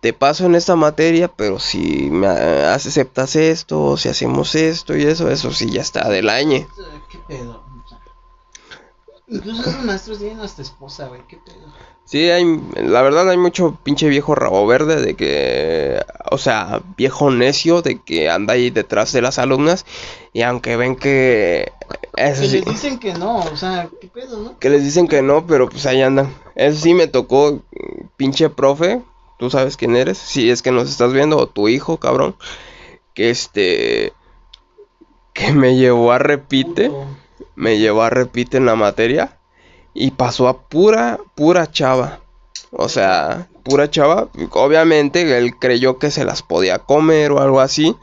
[0.00, 5.30] te paso en esta materia, pero si me aceptas esto, si hacemos esto y eso,
[5.30, 6.66] eso sí ya está del año.
[7.08, 7.62] ¿Qué pedo?
[9.28, 11.72] Incluso los maestros tienen hasta esposa, güey, qué pedo.
[12.04, 12.44] Sí, hay,
[12.74, 15.98] la verdad hay mucho pinche viejo rabo verde de que,
[16.30, 19.86] o sea, viejo necio de que anda ahí detrás de las alumnas
[20.32, 21.72] y aunque ven que...
[22.14, 24.58] Que les dicen que no, o sea, qué pedo, ¿no?
[24.58, 26.34] Que les dicen que no, pero pues ahí andan.
[26.54, 27.62] Eso sí me tocó,
[28.16, 29.00] pinche profe,
[29.38, 32.36] tú sabes quién eres, si es que nos estás viendo, o tu hijo, cabrón,
[33.14, 34.12] que este...
[35.32, 36.90] que me llevó a repite,
[37.54, 39.38] me llevó a repite en la materia
[39.94, 42.20] y pasó a pura, pura chava.
[42.70, 44.28] O sea, pura chava.
[44.52, 47.96] Obviamente él creyó que se las podía comer o algo así.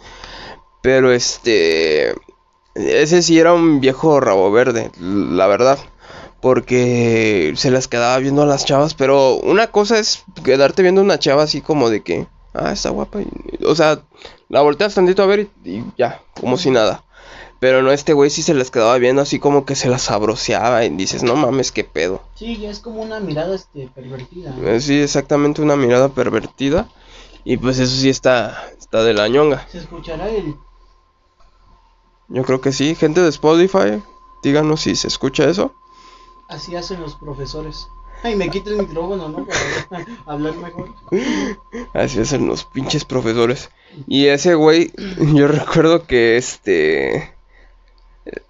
[0.82, 2.14] Pero este...
[2.76, 5.80] Ese sí era un viejo rabo verde, la verdad.
[6.40, 8.94] Porque se las quedaba viendo a las chavas.
[8.94, 12.28] Pero una cosa es quedarte viendo a una chava así como de que...
[12.54, 13.20] Ah, está guapa.
[13.66, 14.02] O sea,
[14.48, 17.04] la volteas tantito a ver y ya, como si nada.
[17.60, 20.86] Pero no, este güey sí se les quedaba viendo así como que se las sabroseaba
[20.86, 22.22] y dices, no mames, qué pedo.
[22.36, 24.56] Sí, es como una mirada este, pervertida.
[24.64, 26.90] Eh, sí, exactamente una mirada pervertida.
[27.44, 29.68] Y pues eso sí está, está de la ñonga.
[29.70, 30.56] ¿Se escuchará el...?
[32.30, 34.02] Yo creo que sí, gente de Spotify.
[34.44, 35.74] díganos si se escucha eso.
[36.48, 37.88] Así hacen los profesores.
[38.24, 39.48] Ay, me quita el micrófono, ¿no?
[39.90, 40.94] Para hablar mejor.
[41.94, 43.70] Así hacen los pinches profesores.
[44.08, 44.94] Y ese güey,
[45.34, 47.34] yo recuerdo que este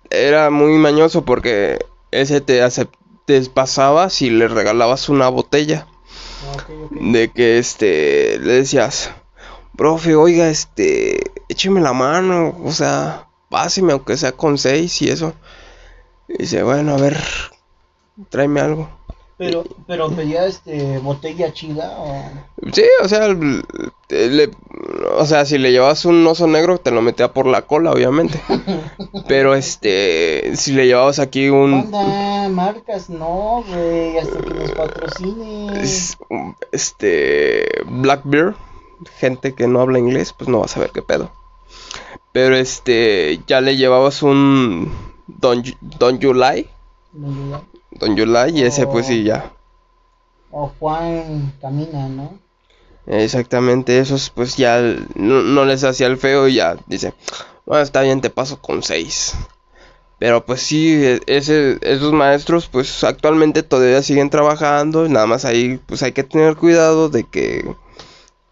[0.09, 1.79] era muy mañoso porque
[2.11, 2.61] ese te,
[3.25, 5.87] te pasaba si le regalabas una botella.
[6.41, 9.11] Ah, de que este le decías,
[9.75, 15.33] profe, oiga, este, écheme la mano, o sea, páseme aunque sea con seis y eso.
[16.27, 17.17] Y dice, bueno, a ver,
[18.29, 18.98] tráeme algo.
[19.39, 22.13] Pero, pero pedía este botella chida o.
[22.73, 24.51] Sí, o sea, le,
[25.17, 28.41] o sea, si le llevabas un oso negro te lo metía por la cola, obviamente.
[29.29, 31.89] pero este, si le llevabas aquí un.
[32.51, 35.83] marcas, no, güey, hasta que nos patrocine.
[36.73, 38.55] Este, Blackbeard,
[39.19, 41.31] gente que no habla inglés, pues no va a saber qué pedo.
[42.33, 44.91] Pero este, ya le llevabas un
[45.27, 46.69] Don, Don July.
[47.13, 49.51] Don Don Yulai y ese pues sí ya.
[50.51, 52.39] O Juan Camina, ¿no?
[53.05, 54.79] Exactamente, esos pues ya
[55.15, 57.13] no, les hacía el feo y ya dice,
[57.65, 59.33] bueno, está bien, te paso con seis.
[60.19, 65.79] Pero pues sí, e, ese, esos maestros pues actualmente todavía siguen trabajando, nada más ahí
[65.87, 67.73] pues hay que tener cuidado de que,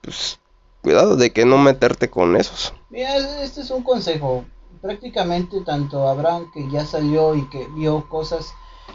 [0.01, 0.39] pues,
[0.81, 2.73] cuidado de que no meterte con esos.
[2.89, 4.45] Mira, este es un consejo,
[4.81, 8.47] prácticamente tanto Abraham que ya salió y que vio cosas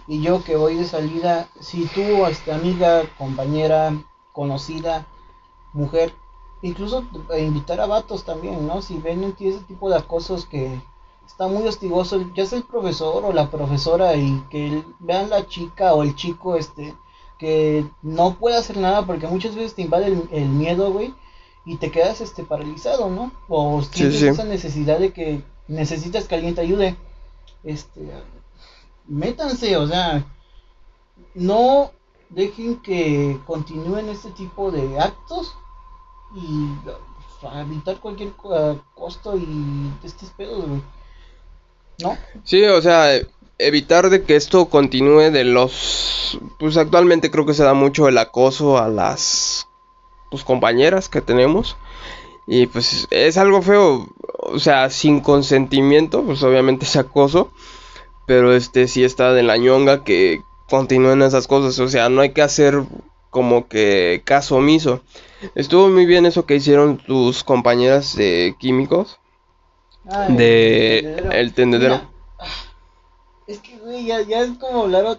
[0.07, 3.93] y yo que voy de salida, si tú, esta amiga, compañera,
[4.33, 5.07] conocida,
[5.73, 6.13] mujer,
[6.63, 7.05] incluso
[7.39, 8.83] invitar a vatos también, ¿no?
[8.83, 10.81] Si ven en ti ese tipo de acosos que
[11.27, 15.95] está muy hostigoso, ya sea el profesor o la profesora y que vean la chica
[15.95, 16.95] o el chico, este,
[17.39, 21.15] que no puede hacer nada porque muchas veces te invade el, miedo, güey,
[21.65, 23.33] y te quedas, este, paralizado, ¿no?
[23.49, 26.97] O tienes esa necesidad de que necesitas que alguien te ayude.
[27.65, 28.01] Este,
[29.07, 30.25] métanse, o sea,
[31.35, 31.93] no
[32.31, 35.55] dejen que continúen este tipo de actos
[36.35, 36.69] y
[37.43, 38.33] para evitar cualquier
[38.95, 40.65] costo y estos pedos,
[41.99, 42.17] ¿No?
[42.45, 43.21] Sí, o sea,
[43.59, 48.19] evitar de que esto continúe de los pues actualmente creo que se da mucho el
[48.19, 49.67] acoso a las
[50.31, 51.77] pues compañeras que tenemos.
[52.47, 57.53] Y pues es algo feo, o sea, sin consentimiento, pues obviamente es acoso
[58.33, 61.79] pero este sí está de la ñonga que continúen esas cosas.
[61.81, 62.83] O sea, no hay que hacer
[63.29, 65.03] como que caso omiso.
[65.55, 69.19] Estuvo muy bien eso que hicieron tus compañeras de químicos.
[70.31, 72.01] de el tendedero.
[73.47, 75.19] es que, güey, ya, ya es como hablar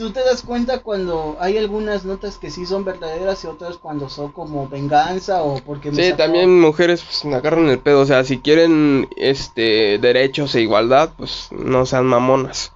[0.00, 4.08] tú te das cuenta cuando hay algunas notas que sí son verdaderas y otras cuando
[4.08, 8.24] son como venganza o porque Sí, también mujeres pues me agarran el pedo, o sea,
[8.24, 12.72] si quieren este derechos e igualdad, pues no sean mamonas.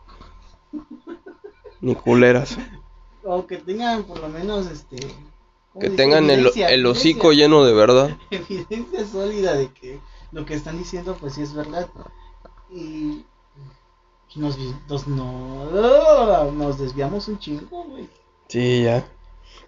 [1.80, 2.58] Ni culeras.
[3.22, 4.96] O que tengan por lo menos este
[5.80, 8.18] que tengan el, el hocico lleno de verdad.
[8.30, 9.98] Evidencia sólida de que
[10.30, 11.88] lo que están diciendo pues sí es verdad.
[12.70, 13.24] Y
[14.36, 14.58] nos,
[15.06, 18.08] no, nos desviamos un chingo, güey.
[18.48, 19.06] Sí, ya.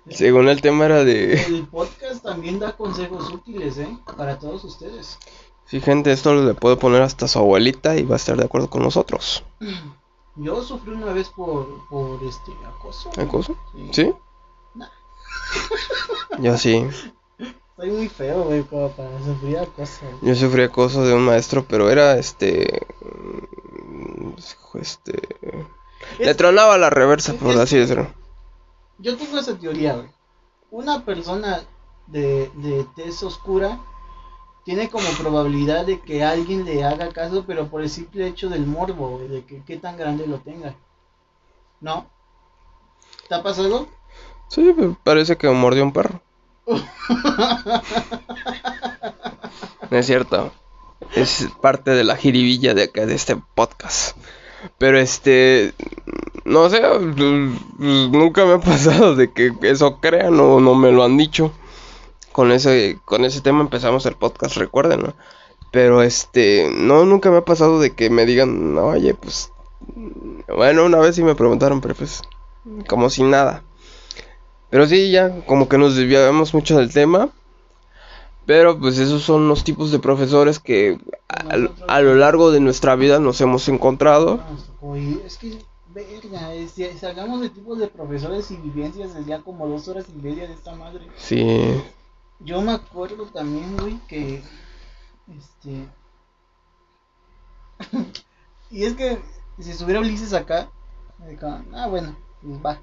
[0.08, 1.34] Según el tema era de...
[1.34, 3.98] El podcast también da consejos útiles, ¿eh?
[4.16, 5.18] Para todos ustedes.
[5.64, 8.70] Sí, gente, esto le puede poner hasta su abuelita y va a estar de acuerdo
[8.70, 9.42] con nosotros.
[10.36, 13.10] Yo sufrí una vez por, por este acoso.
[13.16, 13.56] ¿Acoso?
[13.90, 14.12] ¿Sí?
[16.38, 16.86] Yo sí.
[17.76, 20.06] Soy muy feo, güey, como para sufrir acoso.
[20.22, 22.86] Yo sufrí acoso de un maestro, pero era este
[24.80, 25.20] este...
[26.18, 28.06] Le tronaba la reversa, por así decirlo.
[28.98, 30.08] Yo tengo esa teoría, güey.
[30.70, 31.62] Una persona
[32.06, 33.80] de, de tez oscura
[34.64, 38.66] tiene como probabilidad de que alguien le haga caso, pero por el simple hecho del
[38.66, 40.74] morbo, de que qué tan grande lo tenga.
[41.80, 42.06] ¿No?
[43.28, 43.86] ¿Te ha pasado?
[44.48, 44.74] Sí,
[45.04, 46.20] parece que mordió un perro.
[49.90, 50.52] No es cierto.
[51.14, 54.16] Es parte de la jiribilla de acá de este podcast.
[54.78, 55.74] Pero este,
[56.44, 56.82] no sé,
[57.78, 61.52] nunca me ha pasado de que eso crean o no me lo han dicho.
[62.32, 65.14] Con ese, con ese tema empezamos el podcast, recuerden, ¿no?
[65.72, 69.52] Pero este, no, nunca me ha pasado de que me digan, oye, pues,
[70.54, 72.22] bueno, una vez sí me preguntaron, pero pues,
[72.88, 73.62] como si nada.
[74.70, 77.30] Pero sí, ya, como que nos desviamos mucho del tema.
[78.46, 80.98] Pero pues esos son los tipos de profesores que
[81.28, 84.40] a, lo largo de nuestra vida nos hemos encontrado.
[85.24, 85.58] es que,
[85.92, 90.46] verga, si salgamos de tipos de profesores y vivencias, sería como dos horas y media
[90.46, 91.08] de esta madre.
[91.16, 91.44] Sí.
[92.38, 94.42] Yo me acuerdo también, güey, que,
[95.36, 95.88] este...
[98.70, 99.18] y es que
[99.58, 100.70] si estuviera Ulises acá,
[101.74, 102.80] ah, bueno, pues va.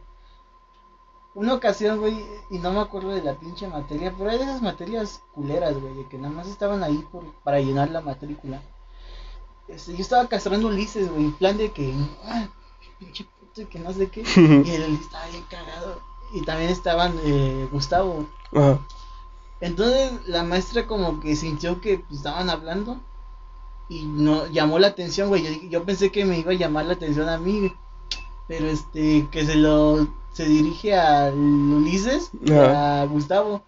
[1.35, 4.61] Una ocasión, güey, y no me acuerdo de la pinche materia, pero hay de esas
[4.61, 8.61] materias culeras, güey, de que nada más estaban ahí por, para llenar la matrícula.
[9.67, 11.93] Este, yo estaba castrando Ulises, güey, en plan de que,
[12.25, 12.47] ah,
[12.99, 14.21] pinche puto, que no sé qué.
[14.65, 16.01] y él estaba bien cagado.
[16.33, 18.27] Y también estaban eh, Gustavo.
[19.61, 22.99] Entonces la maestra como que sintió que pues, estaban hablando
[23.87, 25.43] y no llamó la atención, güey.
[25.43, 27.73] Yo, yo, pensé que me iba a llamar la atención a mí,
[28.47, 33.63] pero este que se lo se dirige a Ulises, a Gustavo.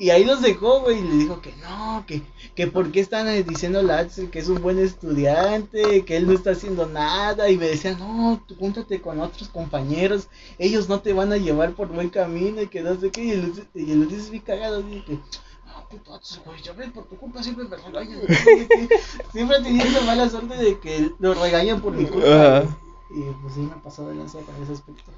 [0.00, 2.22] Y ahí los dejó, güey, y le dijo que no, que,
[2.54, 6.28] que por qué están eh, diciendo a Axel que es un buen estudiante, que él
[6.28, 11.00] no está haciendo nada, y me decía, no, tú júntate con otros compañeros, ellos no
[11.00, 13.90] te van a llevar por buen camino, y que no sé qué, y el, y
[13.90, 17.76] el Ulises cagado, y que, no, puto Axel, güey, ves, por tu culpa siempre me
[17.76, 18.20] regañan,
[19.32, 22.62] siempre teniendo mala suerte de que lo regañan por mi culpa,
[23.10, 25.10] y pues sí me ha pasado de lanza con ese aspecto.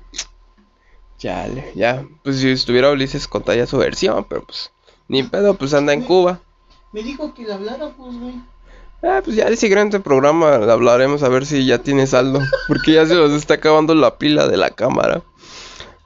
[1.21, 2.07] Chale, ya.
[2.25, 4.73] Pues si estuviera Ulises contaría su versión, pero pues
[5.07, 6.41] ni pedo, pues anda en Cuba.
[6.93, 8.37] Me dijo que le hablara, pues, güey.
[9.03, 12.41] Ah, pues ya el siguiente programa le hablaremos a ver si ya tiene saldo.
[12.69, 15.23] Porque ya se nos está acabando la pila de la cámara.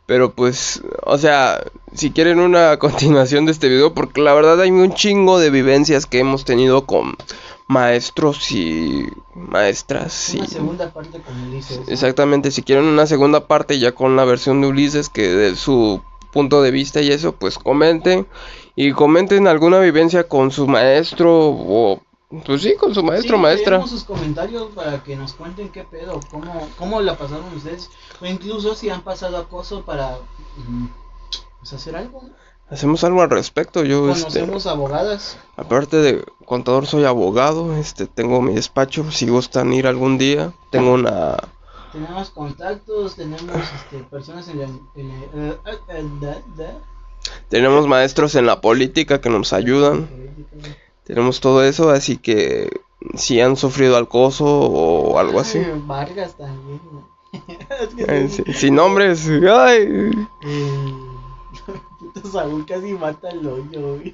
[0.07, 1.63] Pero pues, o sea,
[1.95, 6.07] si quieren una continuación de este video, porque la verdad hay un chingo de vivencias
[6.07, 7.15] que hemos tenido con
[7.67, 10.35] maestros y maestras.
[10.35, 11.81] Una segunda parte con Ulises.
[11.89, 16.03] Exactamente, si quieren una segunda parte ya con la versión de Ulises, que de su
[16.33, 18.27] punto de vista y eso, pues comenten.
[18.77, 22.01] Y comenten alguna vivencia con su maestro o
[22.45, 23.87] pues sí, con su maestro, maestra.
[23.87, 27.91] sus comentarios para que nos cuenten qué pedo, cómo, cómo la pasaron ustedes,
[28.21, 30.19] o incluso si han pasado acoso para
[30.67, 30.87] mm,
[31.61, 32.23] pues, hacer algo.
[32.75, 35.39] Hacemos algo al respecto, yo este, conocemos abogadas.
[35.57, 40.95] Aparte de contador soy abogado, este tengo mi despacho, si gustan ir algún día, tengo
[40.95, 41.37] una
[41.95, 46.05] tenemos contactos, tenemos este, personas en, el, eh, eh,
[46.59, 46.75] eh,
[47.49, 50.09] tenemos maestros en la política que nos ayudan.
[51.05, 52.81] Tenemos todo eso, así que
[53.15, 55.63] si han sufrido acoso o algo así.
[55.87, 56.81] Vargas también.
[58.55, 59.29] sin, nombres.
[59.29, 60.11] Ay.
[62.13, 64.13] Puto Saúl casi mata el hoyo,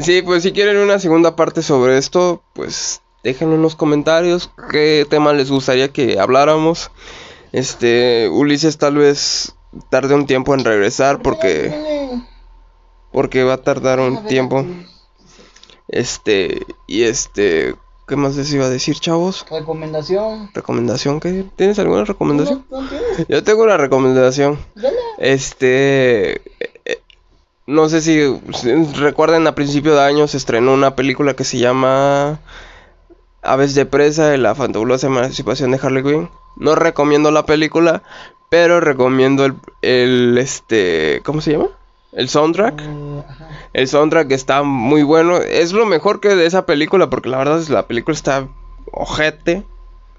[0.00, 5.06] Sí, pues si quieren una segunda parte sobre esto, pues déjenlo en los comentarios qué
[5.08, 6.90] tema les gustaría que habláramos.
[7.52, 9.54] Este, Ulises tal vez
[9.88, 12.20] tarde un tiempo en regresar porque
[13.12, 14.64] porque va a tardar un tiempo.
[15.88, 17.74] Este, y este,
[18.10, 19.46] ¿qué más les iba a decir, chavos?
[19.48, 20.50] Recomendación.
[20.52, 21.44] ¿Recomendación qué?
[21.54, 22.66] ¿Tienes alguna recomendación?
[23.28, 24.58] Yo tengo una recomendación.
[25.18, 27.00] Este, eh,
[27.66, 28.20] no sé si
[28.96, 32.40] recuerden a principio de año se estrenó una película que se llama
[33.42, 36.30] Aves de presa la fantabulosa emancipación de Harley Quinn.
[36.56, 38.02] No recomiendo la película,
[38.48, 41.68] pero recomiendo el, el este, ¿cómo se llama?
[42.12, 42.80] El soundtrack.
[42.80, 43.22] Eh,
[43.72, 45.36] el soundtrack está muy bueno.
[45.38, 48.48] Es lo mejor que de esa película, porque la verdad es la película está
[48.92, 49.64] ojete.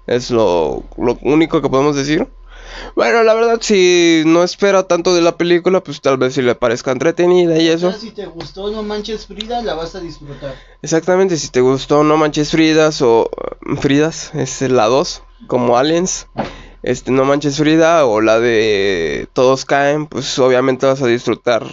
[0.06, 2.26] Es lo, lo único que podemos decir.
[2.96, 6.54] Bueno, la verdad, si no espera tanto de la película, pues tal vez si le
[6.54, 7.92] parezca entretenida y eso.
[7.92, 10.54] Si te gustó No Manches Frida, la vas a disfrutar.
[10.80, 13.30] Exactamente, si te gustó No Manches Fridas o
[13.78, 16.28] Fridas, es la 2, como Aliens
[16.82, 21.66] este No Manches Frida o la de Todos Caen, pues obviamente vas a disfrutar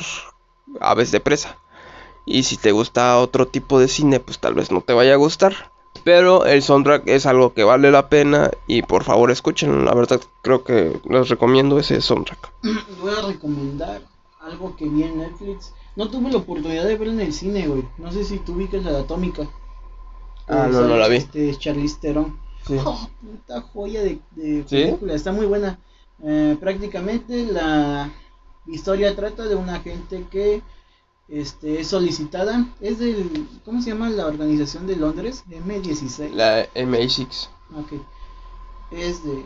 [0.79, 1.57] Aves de Presa.
[2.25, 5.17] Y si te gusta otro tipo de cine, pues tal vez no te vaya a
[5.17, 5.71] gustar.
[6.03, 9.83] Pero el soundtrack es algo que vale la pena y por favor escuchen.
[9.85, 12.51] La verdad creo que les recomiendo ese soundtrack.
[13.01, 14.01] Voy a recomendar
[14.39, 15.73] algo que vi en Netflix.
[15.95, 17.83] No tuve la oportunidad de ver en el cine, güey.
[17.97, 19.49] No sé si tú ubicas la de Atómica.
[20.47, 21.17] Ah, no, no la vi.
[21.17, 22.39] Este es Charlize Theron.
[22.85, 24.19] Oh, puta joya de,
[24.69, 25.79] película, está muy buena.
[26.23, 28.11] Eh, prácticamente la
[28.67, 30.61] historia trata de una gente que
[31.27, 32.67] este, es solicitada.
[32.81, 33.47] Es del.
[33.65, 35.43] ¿Cómo se llama la organización de Londres?
[35.49, 36.31] M16.
[36.31, 37.49] La MI6.
[37.77, 37.93] Ok.
[38.91, 39.43] Es de,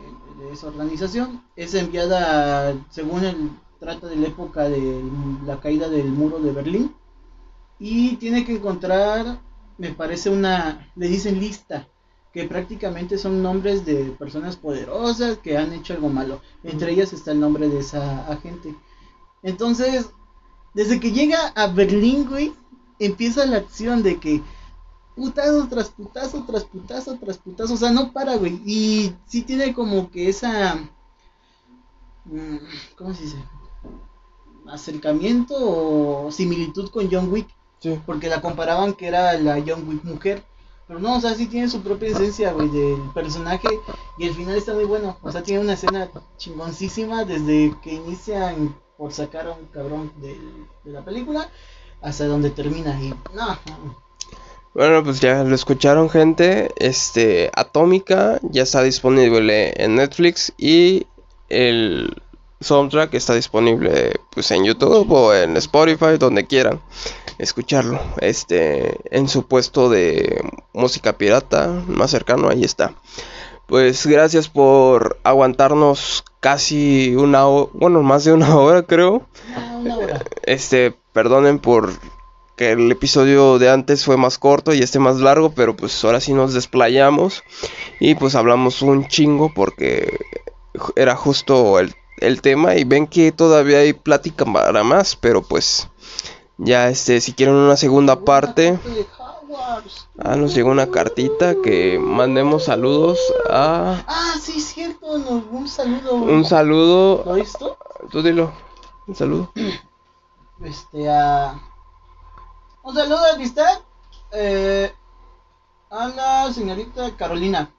[0.52, 1.44] esa organización.
[1.56, 5.02] Es enviada, según el trata de la época de
[5.46, 6.94] la caída del muro de Berlín.
[7.78, 9.40] Y tiene que encontrar,
[9.78, 10.90] me parece una.
[10.96, 11.88] Le dicen lista
[12.34, 16.40] que prácticamente son nombres de personas poderosas que han hecho algo malo.
[16.64, 18.74] Entre ellas está el nombre de esa agente.
[19.44, 20.10] Entonces,
[20.74, 22.52] desde que llega a Berlín, güey,
[22.98, 24.42] empieza la acción de que
[25.14, 28.60] putazo tras putazo, tras putazo, tras putazo, o sea, no para, güey.
[28.66, 30.74] Y sí tiene como que esa...
[32.24, 32.56] Mm,
[32.98, 33.44] ¿Cómo se dice?
[34.66, 37.46] Acercamiento o similitud con John Wick.
[38.06, 40.42] Porque la comparaban que era la John Wick mujer
[40.86, 43.68] Pero no, o sea, sí tiene su propia esencia, güey, del personaje.
[44.18, 45.16] Y el final está muy bueno.
[45.22, 50.38] O sea, tiene una escena chingoncísima desde que inician por sacar a un cabrón de,
[50.84, 51.48] de la película
[52.02, 53.00] hasta donde termina.
[53.02, 53.58] Y no.
[54.74, 56.70] Bueno, pues ya lo escucharon, gente.
[56.76, 61.06] Este, Atómica ya está disponible en Netflix y
[61.48, 62.22] el
[62.64, 66.80] soundtrack está disponible pues en YouTube o en Spotify, donde quieran
[67.38, 68.00] escucharlo.
[68.20, 70.42] Este, en su puesto de
[70.72, 72.94] música pirata más cercano, ahí está.
[73.66, 79.26] Pues gracias por aguantarnos casi una hora, bueno, más de una hora creo.
[79.56, 80.24] Ah, una hora.
[80.42, 81.90] Este, perdonen por
[82.56, 86.20] que el episodio de antes fue más corto y este más largo, pero pues ahora
[86.20, 87.42] sí nos desplayamos
[87.98, 90.20] y pues hablamos un chingo porque
[90.94, 91.94] era justo el,
[92.26, 95.88] el tema y ven que todavía hay plática para más, pero pues
[96.56, 98.78] ya este si quieren una segunda parte
[100.18, 103.18] Ah, nos llegó una cartita que mandemos saludos
[103.50, 104.04] a.
[104.06, 106.14] Ah, sí, cierto, un saludo.
[106.14, 107.22] Un saludo.
[107.24, 107.76] ¿Lo visto?
[108.10, 108.52] Tú dilo.
[109.06, 109.52] Un saludo.
[110.64, 111.60] Este, a.
[112.84, 113.80] Un saludo a amistad.
[114.32, 114.90] Eh,
[115.90, 117.70] a la señorita Carolina.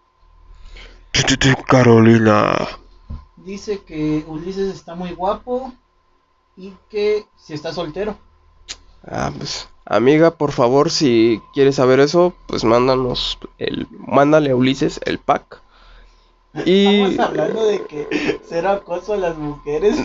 [1.67, 2.67] Carolina.
[3.45, 5.71] Dice que Ulises está muy guapo
[6.57, 8.17] y que si está soltero.
[9.07, 14.99] Ah, pues, amiga, por favor, si quieres saber eso, pues mándanos el, mándale a Ulises
[15.05, 15.61] el pack.
[16.65, 19.95] Y Estamos hablando de que cero acoso a las mujeres.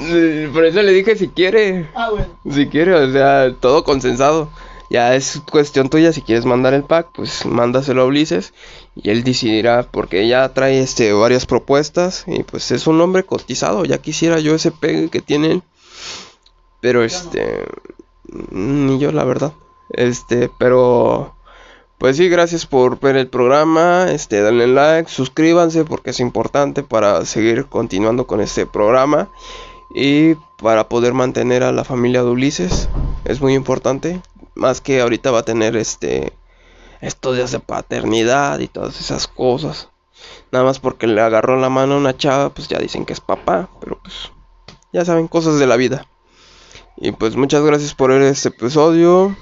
[0.53, 2.27] por eso le dije si quiere, Ah, bueno.
[2.51, 4.51] si quiere, o sea, todo consensado.
[4.91, 8.53] Ya es cuestión tuya si quieres mandar el pack, pues mándaselo a Ulises
[8.97, 13.85] y él decidirá porque ya trae este varias propuestas y pues es un hombre cotizado,
[13.85, 15.63] ya quisiera yo ese pegue que tiene él.
[16.81, 17.65] Pero este
[18.51, 19.53] ni yo la verdad.
[19.91, 21.35] Este, pero
[21.99, 27.25] pues sí, gracias por ver el programa, este denle like, suscríbanse porque es importante para
[27.27, 29.29] seguir continuando con este programa
[29.95, 32.89] y para poder mantener a la familia de Ulises,
[33.25, 34.23] es muy importante,
[34.55, 36.33] más que ahorita va a tener este
[37.01, 39.89] estudios de paternidad y todas esas cosas.
[40.53, 43.21] Nada más porque le agarró la mano a una chava, pues ya dicen que es
[43.21, 44.33] papá, pero pues
[44.93, 46.07] ya saben cosas de la vida.
[46.97, 49.37] Y pues muchas gracias por ver este episodio.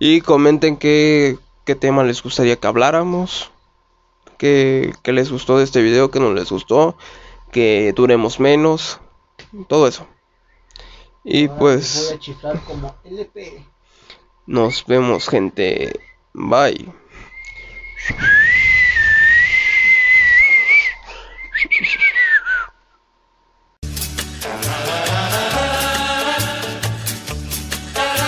[0.00, 3.50] Y comenten qué, qué tema les gustaría que habláramos.
[4.36, 6.96] Qué, qué les gustó de este video, qué no les gustó.
[7.52, 9.00] Que duremos menos.
[9.68, 10.06] Todo eso.
[11.24, 13.64] Y Ahora pues Voy a chiflar como LP.
[14.46, 16.00] nos vemos gente.
[16.38, 16.86] Bye.